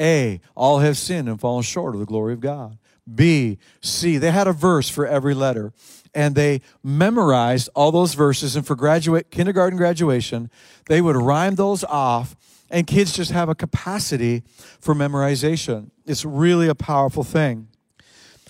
A, 0.00 0.40
all 0.54 0.78
have 0.78 0.96
sinned 0.96 1.28
and 1.28 1.38
fallen 1.38 1.64
short 1.64 1.94
of 1.94 2.00
the 2.00 2.06
glory 2.06 2.32
of 2.32 2.40
God. 2.40 2.78
B, 3.14 3.58
C, 3.82 4.16
they 4.16 4.30
had 4.30 4.46
a 4.46 4.54
verse 4.54 4.88
for 4.88 5.06
every 5.06 5.34
letter 5.34 5.74
and 6.14 6.34
they 6.34 6.62
memorized 6.82 7.68
all 7.74 7.92
those 7.92 8.14
verses. 8.14 8.56
And 8.56 8.66
for 8.66 8.74
graduate 8.74 9.30
kindergarten 9.30 9.76
graduation, 9.76 10.50
they 10.86 11.02
would 11.02 11.14
rhyme 11.14 11.56
those 11.56 11.84
off, 11.84 12.36
and 12.70 12.86
kids 12.86 13.12
just 13.12 13.32
have 13.32 13.50
a 13.50 13.54
capacity 13.54 14.44
for 14.80 14.94
memorization. 14.94 15.90
It's 16.06 16.24
really 16.24 16.68
a 16.68 16.74
powerful 16.74 17.22
thing. 17.22 17.68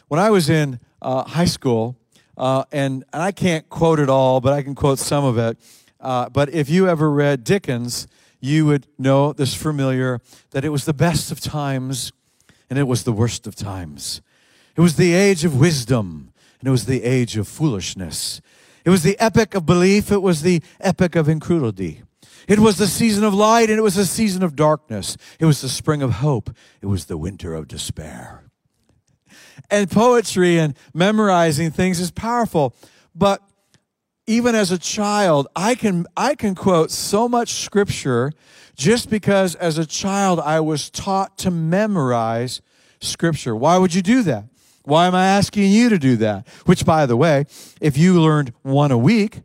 When 0.08 0.20
I 0.20 0.30
was 0.30 0.48
in 0.48 0.78
uh, 1.02 1.24
high 1.24 1.46
school, 1.46 1.96
uh, 2.36 2.64
and, 2.70 3.04
and 3.12 3.22
I 3.22 3.32
can't 3.32 3.68
quote 3.68 3.98
it 3.98 4.08
all, 4.08 4.40
but 4.40 4.52
I 4.52 4.62
can 4.62 4.76
quote 4.76 5.00
some 5.00 5.24
of 5.24 5.36
it. 5.36 5.58
Uh, 6.00 6.28
but 6.28 6.48
if 6.50 6.68
you 6.70 6.88
ever 6.88 7.10
read 7.10 7.42
Dickens, 7.42 8.06
you 8.40 8.66
would 8.66 8.86
know 8.98 9.32
this 9.32 9.54
familiar 9.54 10.20
that 10.50 10.64
it 10.64 10.68
was 10.68 10.84
the 10.84 10.94
best 10.94 11.32
of 11.32 11.40
times 11.40 12.12
and 12.70 12.78
it 12.78 12.84
was 12.84 13.02
the 13.02 13.12
worst 13.12 13.48
of 13.48 13.56
times. 13.56 14.20
It 14.76 14.80
was 14.80 14.94
the 14.94 15.12
age 15.12 15.44
of 15.44 15.58
wisdom 15.58 16.32
and 16.60 16.68
it 16.68 16.70
was 16.70 16.86
the 16.86 17.02
age 17.02 17.36
of 17.36 17.48
foolishness. 17.48 18.40
It 18.84 18.90
was 18.90 19.02
the 19.02 19.18
epoch 19.18 19.56
of 19.56 19.66
belief, 19.66 20.12
it 20.12 20.22
was 20.22 20.42
the 20.42 20.62
epoch 20.80 21.16
of 21.16 21.28
incredulity. 21.28 22.02
It 22.46 22.60
was 22.60 22.76
the 22.76 22.86
season 22.86 23.24
of 23.24 23.34
light 23.34 23.70
and 23.70 23.78
it 23.78 23.82
was 23.82 23.96
the 23.96 24.06
season 24.06 24.44
of 24.44 24.54
darkness. 24.54 25.16
It 25.40 25.46
was 25.46 25.62
the 25.62 25.68
spring 25.68 26.02
of 26.02 26.12
hope, 26.12 26.50
it 26.80 26.86
was 26.86 27.06
the 27.06 27.16
winter 27.16 27.54
of 27.54 27.66
despair. 27.66 28.45
And 29.70 29.90
poetry 29.90 30.58
and 30.58 30.74
memorizing 30.94 31.70
things 31.70 32.00
is 32.00 32.10
powerful, 32.10 32.74
but 33.14 33.42
even 34.26 34.54
as 34.54 34.70
a 34.70 34.78
child, 34.78 35.48
I 35.54 35.74
can 35.74 36.06
I 36.16 36.34
can 36.34 36.54
quote 36.54 36.90
so 36.90 37.28
much 37.28 37.52
scripture 37.52 38.32
just 38.74 39.08
because 39.08 39.54
as 39.54 39.78
a 39.78 39.86
child 39.86 40.40
I 40.40 40.60
was 40.60 40.90
taught 40.90 41.38
to 41.38 41.50
memorize 41.50 42.60
scripture. 43.00 43.54
Why 43.54 43.78
would 43.78 43.94
you 43.94 44.02
do 44.02 44.22
that? 44.22 44.44
Why 44.86 45.06
am 45.06 45.14
I 45.14 45.26
asking 45.26 45.70
you 45.72 45.88
to 45.88 45.98
do 45.98 46.16
that? 46.18 46.46
Which, 46.64 46.84
by 46.84 47.06
the 47.06 47.16
way, 47.16 47.46
if 47.80 47.98
you 47.98 48.20
learned 48.20 48.52
one 48.62 48.92
a 48.92 48.98
week, 48.98 49.40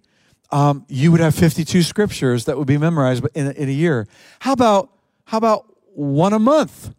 um, 0.52 0.86
you 0.88 1.12
would 1.12 1.20
have 1.20 1.34
52 1.34 1.82
scriptures 1.82 2.46
that 2.46 2.58
would 2.58 2.68
be 2.68 2.78
memorized 2.78 3.26
in 3.34 3.48
a, 3.48 3.52
in 3.52 3.68
a 3.68 3.72
year. 3.72 4.08
How 4.40 4.54
about, 4.54 4.92
how 5.26 5.38
about 5.38 5.66
one 5.94 6.34
a 6.34 6.40
month? 6.40 6.94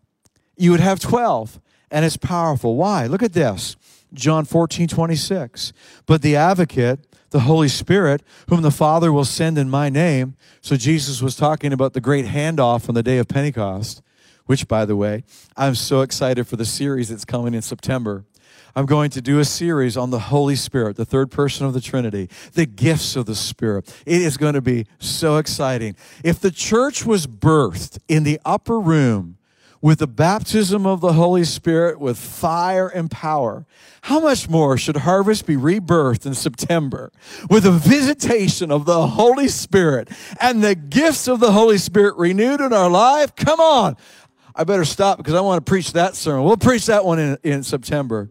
You 0.57 0.73
would 0.73 0.81
have 0.81 0.99
12, 0.99 1.61
and 1.93 2.05
it's 2.05 2.17
powerful. 2.17 2.77
Why? 2.77 3.07
Look 3.07 3.23
at 3.23 3.35
this 3.35 3.77
John 4.13 4.45
14, 4.45 4.89
26. 4.89 5.73
But 6.07 6.23
the 6.23 6.35
advocate, 6.35 7.07
the 7.31 7.41
Holy 7.41 7.69
Spirit, 7.69 8.23
whom 8.49 8.63
the 8.63 8.71
Father 8.71 9.13
will 9.13 9.25
send 9.25 9.59
in 9.59 9.71
my 9.71 9.89
name. 9.89 10.35
So 10.61 10.77
Jesus 10.77 11.23
was 11.23 11.37
talking 11.37 11.73
about 11.73 11.93
the 11.93 12.01
great 12.01 12.27
handoff 12.27 12.89
on 12.89 12.95
the 12.95 13.03
day 13.03 13.19
of 13.19 13.29
Pentecost, 13.29 14.03
which, 14.47 14.67
by 14.67 14.85
the 14.85 14.97
way, 14.97 15.25
I'm 15.57 15.75
so 15.75 16.01
excited 16.01 16.47
for 16.47 16.57
the 16.57 16.65
series 16.65 17.11
that's 17.11 17.25
coming 17.25 17.55
in 17.55 17.63
September. 17.63 18.25
I'm 18.75 18.87
going 18.87 19.11
to 19.11 19.21
do 19.21 19.39
a 19.39 19.45
series 19.45 19.99
on 19.99 20.11
the 20.11 20.19
Holy 20.19 20.57
Spirit, 20.57 20.97
the 20.97 21.05
third 21.05 21.31
person 21.31 21.67
of 21.67 21.75
the 21.75 21.81
Trinity, 21.81 22.31
the 22.55 22.65
gifts 22.65 23.17
of 23.17 23.27
the 23.27 23.35
Spirit. 23.35 23.95
It 24.07 24.23
is 24.23 24.39
going 24.39 24.55
to 24.55 24.63
be 24.63 24.87
so 24.99 25.37
exciting. 25.37 25.95
If 26.25 26.41
the 26.41 26.51
church 26.51 27.05
was 27.05 27.27
birthed 27.27 27.99
in 28.09 28.25
the 28.25 28.41
upper 28.47 28.81
room 28.81 29.37
with 29.83 29.99
the 29.99 30.07
baptism 30.07 30.87
of 30.87 31.01
the 31.01 31.13
Holy 31.13 31.43
Spirit 31.43 32.01
with 32.01 32.17
fire 32.17 32.87
and 32.87 33.11
power, 33.11 33.67
how 34.03 34.21
much 34.21 34.49
more 34.49 34.79
should 34.79 34.99
Harvest 34.99 35.45
be 35.45 35.57
rebirthed 35.57 36.25
in 36.25 36.35
September 36.35 37.11
with 37.51 37.67
a 37.67 37.73
visitation 37.73 38.71
of 38.71 38.85
the 38.85 39.09
Holy 39.09 39.49
Spirit 39.49 40.09
and 40.41 40.63
the 40.63 40.77
gifts 40.77 41.27
of 41.27 41.41
the 41.41 41.51
Holy 41.51 41.79
Spirit 41.79 42.17
renewed 42.17 42.61
in 42.61 42.73
our 42.73 42.89
life? 42.89 43.35
Come 43.35 43.59
on. 43.59 43.97
I 44.55 44.65
better 44.65 44.85
stop 44.85 45.19
because 45.19 45.35
I 45.35 45.41
want 45.41 45.65
to 45.65 45.69
preach 45.69 45.93
that 45.93 46.15
sermon. 46.15 46.45
We'll 46.45 46.57
preach 46.57 46.87
that 46.87 47.05
one 47.05 47.19
in, 47.19 47.39
in 47.43 47.63
September. 47.65 48.31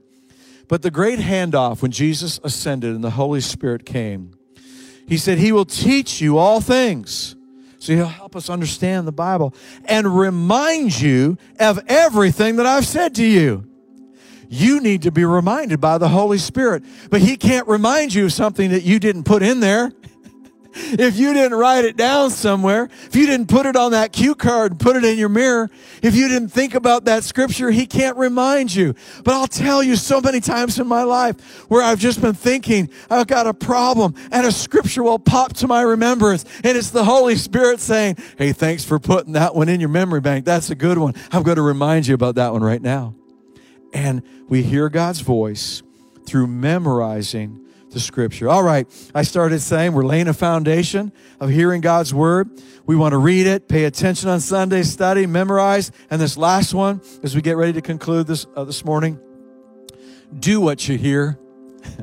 But 0.70 0.84
the 0.84 0.92
great 0.92 1.20
handoff 1.20 1.82
when 1.82 1.92
Jesus 1.92 2.40
ascended 2.46 2.96
and 2.96 3.04
the 3.04 3.10
Holy 3.12 3.42
Spirit 3.42 3.86
came, 3.86 4.34
he 5.06 5.18
said, 5.18 5.38
He 5.38 5.52
will 5.52 5.66
teach 5.66 6.22
you 6.22 6.38
all 6.38 6.62
things. 6.62 7.36
So 7.82 7.96
he'll 7.96 8.06
help 8.06 8.36
us 8.36 8.48
understand 8.48 9.08
the 9.08 9.12
Bible 9.12 9.56
and 9.86 10.16
remind 10.16 11.02
you 11.02 11.40
of 11.60 11.80
everything 11.88 12.58
that 12.58 12.68
I've 12.68 12.86
said 12.86 13.16
to 13.16 13.26
you. 13.26 13.68
You 14.50 14.82
need 14.82 15.02
to 15.02 15.12
be 15.12 15.26
reminded 15.26 15.82
by 15.82 15.98
the 15.98 16.08
Holy 16.08 16.38
Spirit, 16.38 16.84
but 17.10 17.22
he 17.22 17.38
can't 17.38 17.68
remind 17.68 18.14
you 18.14 18.26
of 18.26 18.34
something 18.34 18.70
that 18.70 18.84
you 18.84 19.00
didn't 19.00 19.24
put 19.24 19.42
in 19.42 19.62
there 19.62 19.92
if 20.74 21.18
you 21.18 21.34
didn't 21.34 21.58
write 21.58 21.86
it 21.86 21.98
down 21.98 22.30
somewhere, 22.30 22.90
if 23.06 23.16
you 23.16 23.26
didn't 23.26 23.48
put 23.48 23.66
it 23.66 23.76
on 23.76 23.92
that 23.92 24.12
cue 24.12 24.36
card 24.36 24.80
put 24.80 24.96
it 24.96 25.04
in 25.04 25.18
your 25.18 25.30
mirror, 25.30 25.70
if 26.02 26.16
you 26.16 26.28
didn't 26.28 26.50
think 26.50 26.74
about 26.74 27.06
that 27.06 27.24
scripture, 27.24 27.72
he 27.72 27.86
can't 27.86 28.18
remind 28.18 28.74
you. 28.74 28.96
But 29.24 29.36
I'll 29.36 29.48
tell 29.48 29.84
you 29.84 29.96
so 29.96 30.20
many 30.22 30.40
times 30.40 30.80
in 30.80 30.88
my 30.88 31.04
life 31.04 31.70
where 31.70 31.84
I've 31.84 32.00
just 32.00 32.22
been 32.22 32.34
thinking, 32.34 32.90
I've 33.10 33.28
got 33.28 33.48
a 33.48 33.54
problem, 33.54 34.16
and 34.32 34.46
a 34.46 34.52
scripture 34.52 35.04
will 35.04 35.20
pop 35.20 35.54
to 35.54 35.68
my 35.68 35.82
remembrance, 35.82 36.46
and 36.64 36.78
it's 36.78 36.90
the 36.90 37.04
Holy 37.04 37.36
Spirit 37.36 37.80
saying, 37.80 38.18
Hey, 38.38 38.52
thanks 38.54 38.84
for 38.84 39.00
putting 39.00 39.34
that 39.34 39.56
one 39.56 39.70
in 39.70 39.80
your 39.80 39.90
memory 39.90 40.22
bank. 40.22 40.46
That's 40.46 40.70
a 40.70 40.76
good 40.76 40.98
one. 40.98 41.14
I'm 41.32 41.44
going 41.44 41.58
to 41.58 41.62
remind 41.62 42.08
you 42.08 42.16
about 42.16 42.36
that 42.36 42.52
one 42.54 42.64
right 42.64 42.82
now. 42.82 43.16
And 43.94 44.24
we 44.48 44.64
hear 44.64 44.90
God's 44.90 45.20
voice 45.20 45.84
through 46.26 46.48
memorizing 46.48 47.60
the 47.92 48.00
scripture. 48.00 48.50
All 48.50 48.64
right, 48.64 48.88
I 49.14 49.24
started 49.24 49.60
saying 49.60 49.94
we're 49.94 50.06
laying 50.06 50.28
a 50.28 50.34
foundation 50.34 51.12
of 51.40 51.50
hearing 51.50 51.82
God's 51.82 52.14
word. 52.14 52.50
We 52.86 52.96
want 52.96 53.12
to 53.14 53.18
read 53.18 53.48
it, 53.48 53.68
pay 53.68 53.86
attention 53.86 54.30
on 54.30 54.40
Sunday, 54.40 54.84
study, 54.84 55.26
memorize, 55.26 55.92
and 56.10 56.22
this 56.22 56.38
last 56.38 56.74
one 56.74 57.02
as 57.24 57.36
we 57.36 57.42
get 57.42 57.58
ready 57.58 57.74
to 57.74 57.82
conclude 57.82 58.28
this 58.28 58.46
uh, 58.56 58.64
this 58.64 58.84
morning, 58.84 59.20
do 60.38 60.60
what 60.60 60.88
you 60.88 60.98
hear. 60.98 61.38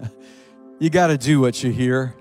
you 0.79 0.91
got 0.91 1.09
to 1.09 1.19
do 1.19 1.41
what 1.41 1.63
you 1.63 1.71
hear. 1.71 2.15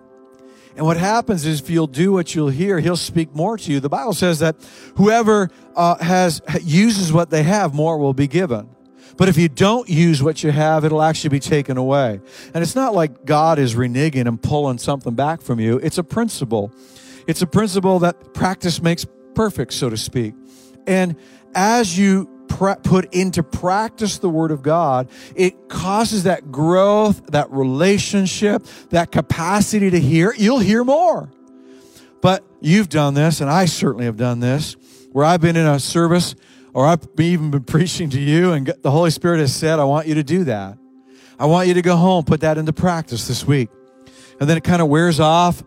And 0.76 0.86
what 0.86 0.98
happens 0.98 1.46
is 1.46 1.60
if 1.60 1.70
you'll 1.72 1.88
do 1.88 2.12
what 2.12 2.36
you'll 2.36 2.50
hear, 2.50 2.80
he'll 2.80 2.96
speak 2.96 3.34
more 3.34 3.58
to 3.58 3.72
you. 3.72 3.80
The 3.80 3.90
Bible 3.90 4.14
says 4.14 4.40
that 4.40 4.56
whoever 4.96 5.50
uh, 5.76 5.98
has 6.04 6.40
uses 6.62 7.12
what 7.12 7.32
they 7.32 7.44
have, 7.44 7.74
more 7.74 7.98
will 7.98 8.14
be 8.14 8.28
given. 8.28 8.70
But 9.16 9.30
if 9.30 9.38
you 9.38 9.48
don't 9.50 9.88
use 9.90 10.22
what 10.22 10.44
you 10.44 10.52
have, 10.52 10.84
it'll 10.84 11.02
actually 11.02 11.30
be 11.30 11.40
taken 11.40 11.78
away. 11.78 12.20
And 12.54 12.62
it's 12.64 12.76
not 12.76 12.94
like 12.94 13.26
God 13.26 13.60
is 13.60 13.76
reneging 13.76 14.28
and 14.28 14.42
pulling 14.42 14.78
something 14.78 15.16
back 15.16 15.42
from 15.42 15.60
you. 15.60 15.78
It's 15.78 15.98
a 15.98 16.04
principle. 16.04 16.72
It's 17.28 17.42
a 17.42 17.48
principle 17.48 18.00
that 18.00 18.34
practice 18.34 18.82
makes 18.82 19.06
perfect, 19.34 19.74
so 19.74 19.90
to 19.90 19.98
speak. 19.98 20.34
And 20.86 21.16
as 21.56 21.98
you 21.98 22.30
put 22.48 23.14
into 23.14 23.44
practice 23.44 24.18
the 24.18 24.30
word 24.30 24.52
of 24.52 24.62
God, 24.64 25.10
it 25.36 25.70
causes 25.70 26.24
that 26.24 26.52
growth, 26.52 27.28
that 27.28 27.52
relationship, 27.52 28.66
that 28.90 29.12
capacity 29.12 29.90
to 29.90 30.00
hear. 30.00 30.34
You'll 30.36 30.60
hear 30.60 30.84
more. 30.84 31.30
But 32.22 32.44
you've 32.62 32.90
done 32.90 33.14
this, 33.14 33.42
and 33.42 33.50
I 33.50 33.66
certainly 33.66 34.06
have 34.06 34.18
done 34.18 34.40
this, 34.40 34.76
where 35.12 35.26
I've 35.26 35.42
been 35.42 35.56
in 35.56 35.68
a 35.68 35.80
service 35.80 36.36
or 36.78 36.86
I've 36.86 37.08
even 37.18 37.50
been 37.50 37.64
preaching 37.64 38.12
to 38.12 38.20
you, 38.20 38.52
and 38.52 38.68
the 38.68 38.92
Holy 38.92 39.10
Spirit 39.10 39.40
has 39.40 39.54
said, 39.54 39.80
I 39.80 39.84
want 39.86 40.06
you 40.06 40.14
to 40.14 40.24
do 40.24 40.44
that. 40.44 40.78
I 41.40 41.48
want 41.48 41.68
you 41.68 41.74
to 41.74 41.82
go 41.82 41.96
home, 41.96 42.24
put 42.24 42.42
that 42.42 42.60
into 42.60 42.72
practice 42.72 43.28
this 43.28 43.44
week. 43.44 43.70
And 44.40 44.48
then 44.48 44.58
it 44.58 44.64
kind 44.64 44.80
of 44.80 44.88
wears 44.88 45.20
off, 45.20 45.64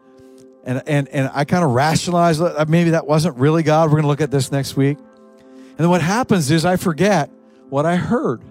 and, 0.62 0.81
and, 0.87 1.09
and 1.09 1.29
I 1.35 1.44
kind 1.44 1.64
of 1.64 1.73
rationalize 1.73 2.40
uh, 2.40 2.64
maybe 2.68 2.90
that 2.90 3.09
wasn't 3.09 3.37
really 3.38 3.64
God. 3.64 3.87
We're 3.87 3.96
going 3.96 4.05
to 4.05 4.09
look 4.09 4.20
at 4.20 4.31
this 4.31 4.53
next 4.53 4.77
week. 4.77 4.99
And 4.99 5.79
then 5.79 5.90
what 5.90 6.01
happens 6.01 6.49
is 6.53 6.64
I 6.64 6.77
forget 6.77 7.29
what 7.70 7.87
I 7.87 7.96
heard. 7.96 8.44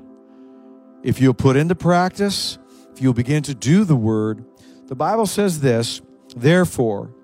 If 1.02 1.22
you'll 1.22 1.34
put 1.34 1.56
into 1.56 1.76
practice, 1.76 2.58
if 2.92 3.02
you'll 3.02 3.14
begin 3.14 3.42
to 3.44 3.56
do 3.56 3.86
the 3.86 3.96
word, 3.96 4.44
the 4.88 4.96
Bible 4.96 5.28
says 5.28 5.62
this, 5.62 6.02
therefore, 6.36 7.16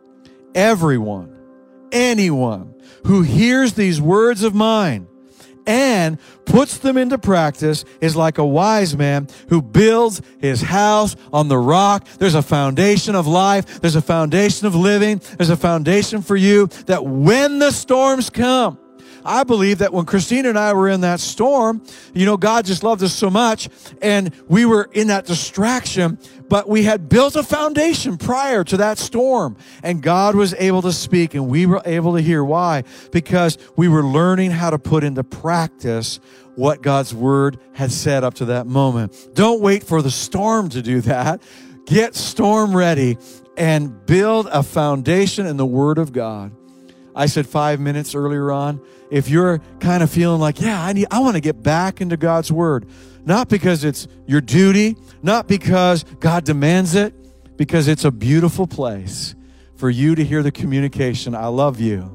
everyone, 0.54 1.38
anyone 1.92 2.74
who 3.06 3.24
hears 3.24 3.74
these 3.74 4.00
words 4.00 4.42
of 4.42 4.56
mine 4.56 5.10
and 5.68 6.18
puts 6.46 6.78
them 6.78 6.98
into 6.98 7.18
practice 7.18 7.86
is 8.02 8.16
like 8.16 8.38
a 8.38 8.46
wise 8.46 8.96
man 8.96 9.28
who 9.50 9.62
builds 9.62 10.22
his 10.40 10.62
house 10.62 11.16
on 11.34 11.48
the 11.48 11.58
rock. 11.58 12.08
There's 12.20 12.36
a 12.36 12.42
foundation 12.42 13.16
of 13.16 13.28
life. 13.28 13.82
There's 13.82 13.96
a 13.96 14.02
foundation 14.02 14.68
of 14.68 14.76
living. 14.76 15.22
There's 15.38 15.50
a 15.50 15.58
foundation 15.58 16.22
for 16.22 16.36
you 16.36 16.68
that 16.86 17.06
when 17.06 17.60
the 17.60 17.72
storms 17.72 18.30
come, 18.30 18.78
I 19.26 19.44
believe 19.44 19.80
that 19.80 19.92
when 19.92 20.06
Christina 20.06 20.50
and 20.50 20.58
I 20.58 20.72
were 20.74 20.88
in 20.88 21.02
that 21.02 21.20
storm, 21.20 21.82
you 22.14 22.28
know, 22.28 22.38
God 22.38 22.64
just 22.64 22.84
loved 22.84 23.02
us 23.02 23.12
so 23.12 23.32
much 23.32 23.68
and 24.02 24.32
we 24.48 24.66
were 24.66 24.88
in 24.94 25.08
that 25.08 25.26
distraction, 25.26 26.20
but 26.50 26.70
we 26.70 26.84
had 26.84 27.10
built 27.10 27.36
a 27.36 27.44
foundation 27.44 28.18
prior 28.18 28.64
to 28.64 28.78
that 28.78 28.98
storm 28.98 29.58
and 29.84 30.02
God 30.02 30.36
was 30.36 30.54
able 30.56 30.82
to 30.84 30.92
speak 30.92 31.34
and 31.34 31.48
we 31.48 31.66
were 31.66 31.82
able 31.86 32.16
to 32.16 32.22
hear. 32.22 32.44
Why? 32.44 32.84
Because 33.12 33.58
we 33.76 33.88
were 33.88 34.04
learning 34.04 34.52
how 34.52 34.70
to 34.70 34.80
put 34.80 35.04
into 35.04 35.24
practice 35.24 36.20
what 36.56 36.82
God's 36.82 37.14
word 37.14 37.60
had 37.74 37.92
said 37.92 38.24
up 38.24 38.36
to 38.36 38.46
that 38.46 38.68
moment. 38.68 39.16
Don't 39.34 39.62
wait 39.62 39.84
for 39.84 40.02
the 40.02 40.12
storm 40.12 40.70
to 40.70 40.82
do 40.82 41.02
that. 41.02 41.42
Get 41.86 42.16
storm 42.16 42.76
ready 42.76 43.18
and 43.58 44.06
build 44.06 44.48
a 44.52 44.64
foundation 44.64 45.46
in 45.46 45.58
the 45.58 45.66
word 45.66 45.98
of 45.98 46.12
God. 46.12 46.52
I 47.16 47.28
said 47.28 47.48
five 47.48 47.80
minutes 47.80 48.14
earlier 48.14 48.52
on. 48.52 48.82
If 49.10 49.30
you're 49.30 49.60
kind 49.80 50.04
of 50.04 50.10
feeling 50.10 50.42
like, 50.42 50.60
yeah, 50.60 50.84
I 50.84 50.92
need, 50.92 51.08
I 51.10 51.20
want 51.20 51.36
to 51.36 51.42
get 51.42 51.64
back 51.64 52.02
into 52.02 52.18
God's 52.18 52.52
Word, 52.52 52.86
not 53.26 53.50
because 53.50 53.84
it's 53.84 54.08
your 54.26 54.42
duty, 54.42 54.96
not 55.22 55.48
because 55.48 56.04
God 56.20 56.46
demands 56.46 56.96
it, 56.96 57.14
because 57.58 57.88
it's 57.88 58.06
a 58.06 58.12
beautiful 58.12 58.68
place 58.68 59.36
for 59.76 59.90
you 59.90 60.16
to 60.16 60.24
hear 60.24 60.44
the 60.44 60.52
communication. 60.52 61.36
I 61.36 61.48
love 61.48 61.80
you. 61.80 62.12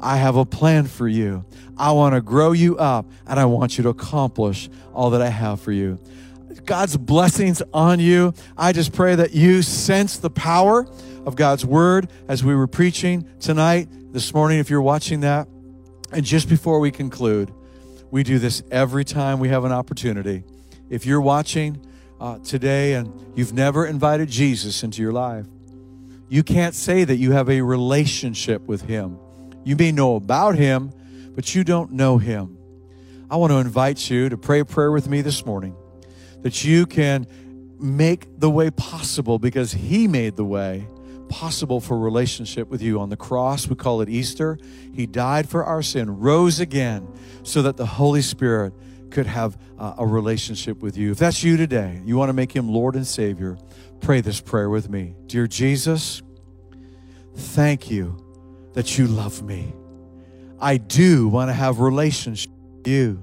I 0.00 0.16
have 0.16 0.36
a 0.36 0.44
plan 0.44 0.86
for 0.86 1.06
you. 1.06 1.44
I 1.76 1.92
want 1.92 2.14
to 2.14 2.20
grow 2.20 2.52
you 2.52 2.76
up 2.76 3.06
and 3.26 3.38
I 3.38 3.44
want 3.44 3.78
you 3.78 3.84
to 3.84 3.90
accomplish 3.90 4.68
all 4.92 5.10
that 5.10 5.22
I 5.22 5.28
have 5.28 5.60
for 5.60 5.72
you. 5.72 5.98
God's 6.64 6.96
blessings 6.96 7.62
on 7.72 8.00
you. 8.00 8.34
I 8.56 8.72
just 8.72 8.92
pray 8.92 9.14
that 9.14 9.32
you 9.32 9.62
sense 9.62 10.18
the 10.18 10.30
power 10.30 10.86
of 11.24 11.36
God's 11.36 11.64
word 11.64 12.10
as 12.28 12.44
we 12.44 12.54
were 12.54 12.66
preaching 12.66 13.26
tonight, 13.40 13.88
this 14.12 14.34
morning, 14.34 14.58
if 14.58 14.70
you're 14.70 14.82
watching 14.82 15.20
that. 15.20 15.48
And 16.12 16.24
just 16.24 16.48
before 16.48 16.78
we 16.78 16.90
conclude, 16.90 17.52
we 18.10 18.22
do 18.22 18.38
this 18.38 18.62
every 18.70 19.04
time 19.04 19.38
we 19.38 19.48
have 19.48 19.64
an 19.64 19.72
opportunity. 19.72 20.44
If 20.92 21.06
you're 21.06 21.22
watching 21.22 21.82
uh, 22.20 22.38
today 22.40 22.92
and 22.92 23.32
you've 23.34 23.54
never 23.54 23.86
invited 23.86 24.28
Jesus 24.28 24.82
into 24.82 25.00
your 25.00 25.14
life, 25.14 25.46
you 26.28 26.42
can't 26.42 26.74
say 26.74 27.02
that 27.02 27.16
you 27.16 27.32
have 27.32 27.48
a 27.48 27.62
relationship 27.62 28.60
with 28.68 28.82
Him. 28.82 29.18
You 29.64 29.74
may 29.74 29.90
know 29.90 30.16
about 30.16 30.54
Him, 30.54 30.92
but 31.34 31.54
you 31.54 31.64
don't 31.64 31.92
know 31.92 32.18
Him. 32.18 32.58
I 33.30 33.36
want 33.36 33.52
to 33.52 33.56
invite 33.56 34.10
you 34.10 34.28
to 34.28 34.36
pray 34.36 34.60
a 34.60 34.66
prayer 34.66 34.92
with 34.92 35.08
me 35.08 35.22
this 35.22 35.46
morning 35.46 35.74
that 36.42 36.62
you 36.62 36.84
can 36.84 37.26
make 37.80 38.38
the 38.38 38.50
way 38.50 38.70
possible 38.70 39.38
because 39.38 39.72
He 39.72 40.06
made 40.06 40.36
the 40.36 40.44
way 40.44 40.86
possible 41.30 41.80
for 41.80 41.98
relationship 41.98 42.68
with 42.68 42.82
you 42.82 43.00
on 43.00 43.08
the 43.08 43.16
cross. 43.16 43.66
We 43.66 43.76
call 43.76 44.02
it 44.02 44.10
Easter. 44.10 44.58
He 44.92 45.06
died 45.06 45.48
for 45.48 45.64
our 45.64 45.80
sin, 45.80 46.18
rose 46.18 46.60
again, 46.60 47.08
so 47.44 47.62
that 47.62 47.78
the 47.78 47.86
Holy 47.86 48.20
Spirit 48.20 48.74
could 49.12 49.26
have 49.26 49.56
uh, 49.78 49.94
a 49.98 50.06
relationship 50.06 50.82
with 50.82 50.96
you. 50.96 51.12
If 51.12 51.18
that's 51.18 51.44
you 51.44 51.56
today, 51.56 52.00
you 52.04 52.16
want 52.16 52.30
to 52.30 52.32
make 52.32 52.52
Him 52.52 52.68
Lord 52.68 52.96
and 52.96 53.06
Savior, 53.06 53.58
pray 54.00 54.20
this 54.20 54.40
prayer 54.40 54.68
with 54.68 54.90
me. 54.90 55.14
Dear 55.26 55.46
Jesus, 55.46 56.22
thank 57.34 57.90
you 57.90 58.16
that 58.72 58.98
you 58.98 59.06
love 59.06 59.42
me. 59.42 59.72
I 60.60 60.78
do 60.78 61.28
want 61.28 61.50
to 61.50 61.52
have 61.52 61.80
relationship 61.80 62.50
with 62.50 62.88
you. 62.88 63.22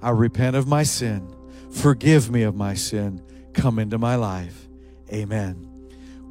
I 0.00 0.10
repent 0.10 0.56
of 0.56 0.66
my 0.66 0.82
sin. 0.82 1.34
Forgive 1.72 2.30
me 2.30 2.42
of 2.42 2.54
my 2.54 2.74
sin. 2.74 3.22
Come 3.52 3.78
into 3.78 3.98
my 3.98 4.16
life. 4.16 4.68
Amen. 5.12 5.64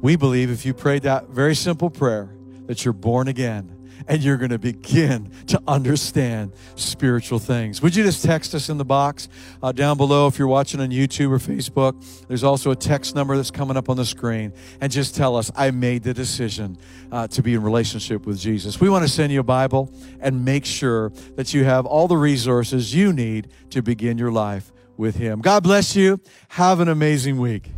We 0.00 0.16
believe 0.16 0.50
if 0.50 0.64
you 0.64 0.74
prayed 0.74 1.02
that 1.02 1.28
very 1.28 1.54
simple 1.54 1.90
prayer, 1.90 2.30
that 2.66 2.84
you're 2.84 2.94
born 2.94 3.28
again 3.28 3.77
and 4.06 4.22
you're 4.22 4.36
going 4.36 4.50
to 4.50 4.58
begin 4.58 5.30
to 5.48 5.60
understand 5.66 6.52
spiritual 6.76 7.38
things. 7.38 7.82
Would 7.82 7.96
you 7.96 8.04
just 8.04 8.24
text 8.24 8.54
us 8.54 8.68
in 8.68 8.78
the 8.78 8.84
box 8.84 9.28
uh, 9.62 9.72
down 9.72 9.96
below 9.96 10.26
if 10.26 10.38
you're 10.38 10.48
watching 10.48 10.80
on 10.80 10.90
YouTube 10.90 11.30
or 11.30 11.38
Facebook? 11.38 12.26
There's 12.28 12.44
also 12.44 12.70
a 12.70 12.76
text 12.76 13.14
number 13.14 13.36
that's 13.36 13.50
coming 13.50 13.76
up 13.76 13.88
on 13.88 13.96
the 13.96 14.04
screen. 14.04 14.52
And 14.80 14.92
just 14.92 15.14
tell 15.14 15.36
us, 15.36 15.50
I 15.56 15.70
made 15.70 16.02
the 16.02 16.14
decision 16.14 16.78
uh, 17.10 17.26
to 17.28 17.42
be 17.42 17.54
in 17.54 17.62
relationship 17.62 18.26
with 18.26 18.38
Jesus. 18.38 18.80
We 18.80 18.88
want 18.88 19.04
to 19.04 19.10
send 19.10 19.32
you 19.32 19.40
a 19.40 19.44
Bible 19.44 19.92
and 20.20 20.44
make 20.44 20.64
sure 20.64 21.10
that 21.36 21.54
you 21.54 21.64
have 21.64 21.86
all 21.86 22.08
the 22.08 22.16
resources 22.16 22.94
you 22.94 23.12
need 23.12 23.48
to 23.70 23.82
begin 23.82 24.18
your 24.18 24.32
life 24.32 24.72
with 24.96 25.16
Him. 25.16 25.40
God 25.40 25.62
bless 25.62 25.96
you. 25.96 26.20
Have 26.48 26.80
an 26.80 26.88
amazing 26.88 27.38
week. 27.38 27.70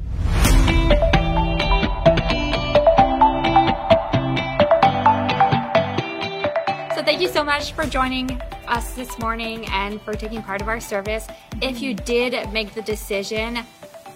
Thank 7.20 7.28
you 7.28 7.38
so 7.38 7.44
much 7.44 7.72
for 7.72 7.84
joining 7.84 8.40
us 8.66 8.94
this 8.94 9.18
morning 9.18 9.66
and 9.66 10.00
for 10.00 10.14
taking 10.14 10.42
part 10.42 10.62
of 10.62 10.68
our 10.68 10.80
service. 10.80 11.28
If 11.60 11.82
you 11.82 11.92
did 11.92 12.50
make 12.50 12.72
the 12.72 12.80
decision 12.80 13.58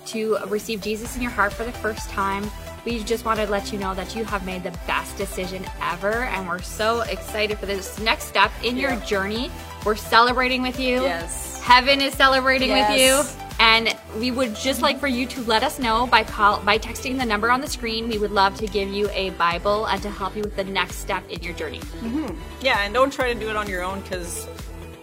to 0.06 0.38
receive 0.46 0.80
Jesus 0.80 1.14
in 1.14 1.20
your 1.20 1.30
heart 1.30 1.52
for 1.52 1.64
the 1.64 1.72
first 1.72 2.08
time, 2.08 2.50
we 2.86 3.04
just 3.04 3.26
want 3.26 3.38
to 3.40 3.46
let 3.46 3.74
you 3.74 3.78
know 3.78 3.94
that 3.94 4.16
you 4.16 4.24
have 4.24 4.46
made 4.46 4.62
the 4.62 4.70
best 4.86 5.18
decision 5.18 5.66
ever. 5.82 6.24
And 6.24 6.48
we're 6.48 6.62
so 6.62 7.02
excited 7.02 7.58
for 7.58 7.66
this 7.66 7.98
next 7.98 8.24
step 8.24 8.50
in 8.62 8.78
yeah. 8.78 8.94
your 8.94 9.04
journey. 9.04 9.50
We're 9.84 9.96
celebrating 9.96 10.62
with 10.62 10.80
you. 10.80 11.02
Yes. 11.02 11.60
Heaven 11.60 12.00
is 12.00 12.14
celebrating 12.14 12.70
yes. 12.70 12.90
with 12.90 13.36
you. 13.38 13.43
And 13.58 13.96
we 14.18 14.30
would 14.30 14.54
just 14.56 14.82
like 14.82 14.98
for 14.98 15.06
you 15.06 15.26
to 15.26 15.40
let 15.42 15.62
us 15.62 15.78
know 15.78 16.06
by 16.06 16.24
call 16.24 16.60
by 16.60 16.78
texting 16.78 17.18
the 17.18 17.24
number 17.24 17.50
on 17.50 17.60
the 17.60 17.68
screen. 17.68 18.08
We 18.08 18.18
would 18.18 18.32
love 18.32 18.56
to 18.56 18.66
give 18.66 18.88
you 18.88 19.08
a 19.10 19.30
Bible 19.30 19.86
and 19.86 20.02
to 20.02 20.10
help 20.10 20.36
you 20.36 20.42
with 20.42 20.56
the 20.56 20.64
next 20.64 20.96
step 20.96 21.28
in 21.30 21.42
your 21.42 21.54
journey. 21.54 21.78
Mm-hmm. 21.78 22.34
Yeah, 22.60 22.80
and 22.80 22.92
don't 22.92 23.12
try 23.12 23.32
to 23.32 23.38
do 23.38 23.48
it 23.48 23.56
on 23.56 23.68
your 23.68 23.82
own 23.82 24.00
because 24.00 24.48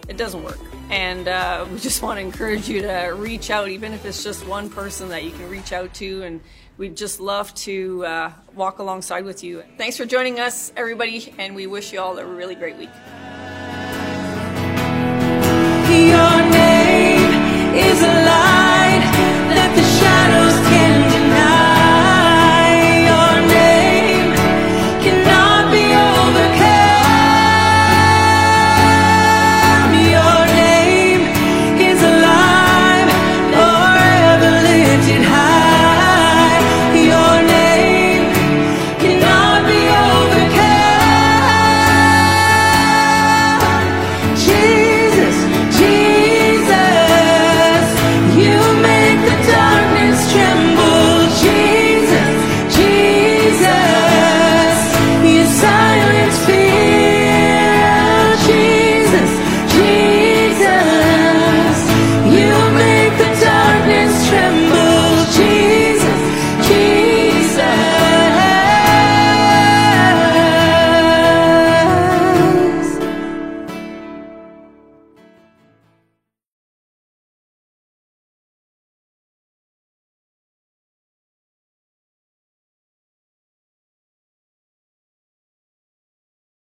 it 0.08 0.16
doesn't 0.16 0.42
work. 0.42 0.58
And 0.90 1.26
uh, 1.28 1.66
we 1.72 1.78
just 1.78 2.02
want 2.02 2.18
to 2.18 2.20
encourage 2.20 2.68
you 2.68 2.82
to 2.82 3.14
reach 3.16 3.50
out, 3.50 3.68
even 3.68 3.92
if 3.92 4.04
it's 4.04 4.22
just 4.22 4.46
one 4.46 4.68
person 4.68 5.08
that 5.08 5.24
you 5.24 5.30
can 5.30 5.48
reach 5.48 5.72
out 5.72 5.94
to. 5.94 6.22
And 6.22 6.40
we'd 6.76 6.96
just 6.96 7.20
love 7.20 7.54
to 7.54 8.04
uh, 8.04 8.32
walk 8.54 8.78
alongside 8.78 9.24
with 9.24 9.42
you. 9.42 9.62
Thanks 9.78 9.96
for 9.96 10.04
joining 10.04 10.38
us, 10.38 10.72
everybody, 10.76 11.34
and 11.38 11.54
we 11.54 11.66
wish 11.66 11.92
you 11.92 12.00
all 12.00 12.18
a 12.18 12.26
really 12.26 12.54
great 12.54 12.76
week. 12.76 12.90